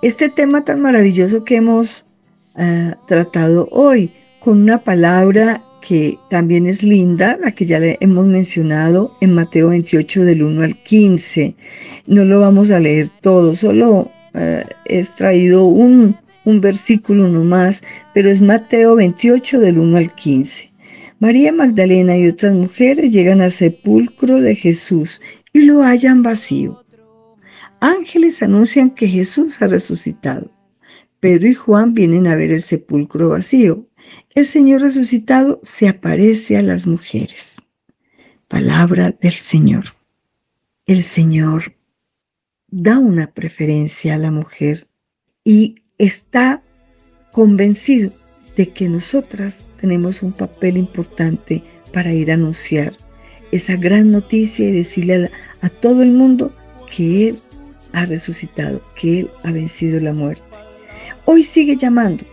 este 0.00 0.30
tema 0.30 0.64
tan 0.64 0.80
maravilloso 0.80 1.44
que 1.44 1.56
hemos 1.56 2.06
uh, 2.54 2.92
tratado 3.06 3.68
hoy 3.70 4.10
con 4.40 4.62
una 4.62 4.78
palabra 4.78 5.62
que 5.82 6.16
también 6.30 6.66
es 6.66 6.82
linda, 6.82 7.36
la 7.42 7.52
que 7.52 7.66
ya 7.66 7.78
le 7.78 7.98
hemos 8.00 8.24
mencionado 8.24 9.14
en 9.20 9.34
Mateo 9.34 9.68
28 9.68 10.24
del 10.24 10.42
1 10.42 10.62
al 10.62 10.82
15. 10.84 11.54
No 12.06 12.24
lo 12.24 12.40
vamos 12.40 12.70
a 12.70 12.80
leer 12.80 13.08
todo, 13.20 13.54
solo 13.54 14.10
eh, 14.34 14.64
he 14.86 14.98
extraído 14.98 15.64
un, 15.66 16.16
un 16.44 16.60
versículo 16.60 17.28
nomás, 17.28 17.82
pero 18.14 18.30
es 18.30 18.40
Mateo 18.40 18.96
28 18.96 19.60
del 19.60 19.78
1 19.78 19.96
al 19.96 20.14
15. 20.14 20.72
María 21.18 21.52
Magdalena 21.52 22.16
y 22.16 22.28
otras 22.28 22.54
mujeres 22.54 23.12
llegan 23.12 23.40
al 23.40 23.50
sepulcro 23.50 24.40
de 24.40 24.54
Jesús 24.54 25.20
y 25.52 25.62
lo 25.62 25.82
hallan 25.82 26.22
vacío. 26.22 26.84
Ángeles 27.80 28.42
anuncian 28.42 28.90
que 28.90 29.08
Jesús 29.08 29.60
ha 29.62 29.68
resucitado. 29.68 30.50
Pedro 31.20 31.48
y 31.48 31.54
Juan 31.54 31.94
vienen 31.94 32.26
a 32.26 32.34
ver 32.34 32.52
el 32.52 32.60
sepulcro 32.60 33.28
vacío 33.28 33.86
el 34.34 34.44
Señor 34.44 34.80
resucitado 34.80 35.60
se 35.62 35.88
aparece 35.88 36.56
a 36.56 36.62
las 36.62 36.86
mujeres. 36.86 37.56
Palabra 38.48 39.12
del 39.12 39.34
Señor. 39.34 39.84
El 40.86 41.02
Señor 41.02 41.74
da 42.72 42.98
una 42.98 43.30
preferencia 43.30 44.14
a 44.14 44.18
la 44.18 44.30
mujer 44.30 44.88
y 45.44 45.76
está 45.98 46.62
convencido 47.30 48.12
de 48.56 48.66
que 48.70 48.88
nosotras 48.88 49.66
tenemos 49.76 50.22
un 50.22 50.32
papel 50.32 50.78
importante 50.78 51.62
para 51.92 52.12
ir 52.14 52.30
a 52.30 52.34
anunciar 52.34 52.94
esa 53.52 53.76
gran 53.76 54.10
noticia 54.10 54.66
y 54.66 54.72
decirle 54.72 55.30
a, 55.60 55.68
todo 55.68 56.02
el 56.02 56.12
mundo 56.12 56.50
que 56.90 57.28
Él 57.28 57.38
ha 57.92 58.06
resucitado, 58.06 58.82
que 58.98 59.20
Él 59.20 59.30
ha 59.44 59.52
vencido 59.52 60.00
la 60.00 60.14
muerte. 60.14 60.42
Hoy 61.26 61.42
sigue 61.42 61.76
llamando 61.76 62.24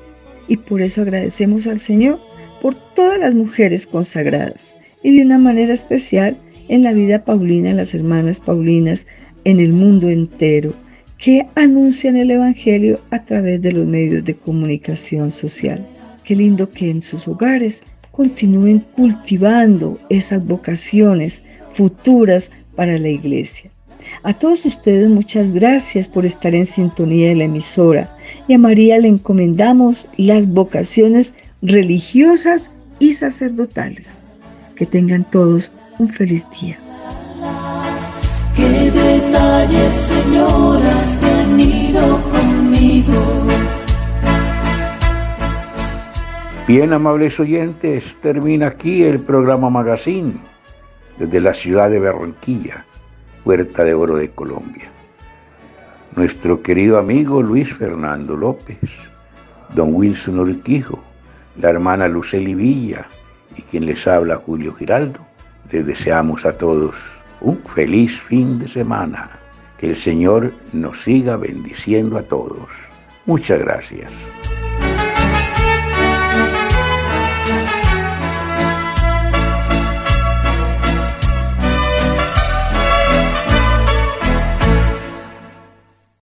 y 0.48 0.56
por 0.56 0.82
eso 0.82 1.02
agradecemos 1.02 1.68
al 1.68 1.82
Señor 1.82 2.18
por 2.62 2.76
todas 2.94 3.20
las 3.20 3.36
mujeres 3.36 3.86
consagradas 3.86 4.74
y 5.04 5.18
de 5.18 5.24
una 5.24 5.38
manera 5.38 5.74
especial 5.74 6.38
en 6.70 6.84
la 6.84 6.94
vida 6.94 7.26
paulina, 7.26 7.74
las 7.74 7.94
hermanas 7.94 8.40
paulinas, 8.40 9.06
en 9.44 9.60
el 9.60 9.74
mundo 9.74 10.10
entero, 10.10 10.74
que 11.18 11.46
anuncian 11.56 12.16
el 12.16 12.32
Evangelio 12.32 13.00
a 13.12 13.24
través 13.24 13.62
de 13.62 13.74
los 13.74 13.86
medios 13.86 14.24
de 14.24 14.36
comunicación 14.36 15.32
social. 15.32 15.86
Qué 16.24 16.36
lindo 16.36 16.70
que 16.70 16.90
en 16.90 17.02
sus 17.02 17.28
hogares 17.28 17.84
continúen 18.12 18.80
cultivando 18.96 20.00
esas 20.10 20.46
vocaciones 20.46 21.44
futuras 21.74 22.52
para 22.76 22.98
la 22.98 23.10
iglesia. 23.10 23.70
A 24.24 24.34
todos 24.34 24.66
ustedes 24.66 25.10
muchas 25.10 25.52
gracias 25.52 26.08
por 26.08 26.26
estar 26.26 26.56
en 26.56 26.66
sintonía 26.66 27.30
de 27.30 27.36
la 27.36 27.44
emisora 27.46 28.18
y 28.48 28.54
a 28.54 28.58
María 28.58 28.98
le 28.98 29.10
encomendamos 29.10 30.08
las 30.18 30.48
vocaciones 30.48 31.36
religiosas 31.62 32.72
y 33.00 33.14
sacerdotales. 33.14 34.24
Que 34.76 34.86
tengan 34.86 35.30
todos 35.30 35.74
un 36.00 36.08
feliz 36.08 36.48
día. 36.62 36.80
Qué 38.60 38.92
detalles, 38.92 40.14
tenido 41.22 42.22
conmigo. 42.24 43.22
Bien, 46.68 46.92
amables 46.92 47.40
oyentes, 47.40 48.18
termina 48.22 48.68
aquí 48.68 49.04
el 49.04 49.22
programa 49.22 49.70
Magazine 49.70 50.34
desde 51.18 51.40
la 51.40 51.54
ciudad 51.54 51.90
de 51.90 52.00
Barranquilla 52.00 52.84
Puerta 53.46 53.86
de 53.86 53.94
Oro 53.94 54.18
de 54.18 54.30
Colombia. 54.32 54.90
Nuestro 56.18 56.62
querido 56.62 56.98
amigo 56.98 57.42
Luis 57.42 57.74
Fernando 57.74 58.36
López, 58.36 58.78
don 59.74 59.96
Wilson 59.96 60.38
Urquijo, 60.38 61.00
la 61.62 61.70
hermana 61.70 62.10
Luceli 62.10 62.56
Villa 62.56 63.08
y 63.56 63.62
quien 63.62 63.86
les 63.86 64.06
habla 64.06 64.36
Julio 64.36 64.74
Giraldo, 64.74 65.22
les 65.72 65.86
deseamos 65.86 66.46
a 66.46 66.52
todos 66.52 66.98
un 67.42 67.58
feliz 67.76 68.20
fin 68.22 68.60
de 68.60 68.68
semana. 68.68 69.30
Que 69.78 69.88
el 69.88 69.98
Señor 69.98 70.54
nos 70.74 71.02
siga 71.04 71.38
bendiciendo 71.38 72.18
a 72.18 72.24
todos. 72.24 72.70
Muchas 73.26 73.60
gracias. 73.60 74.12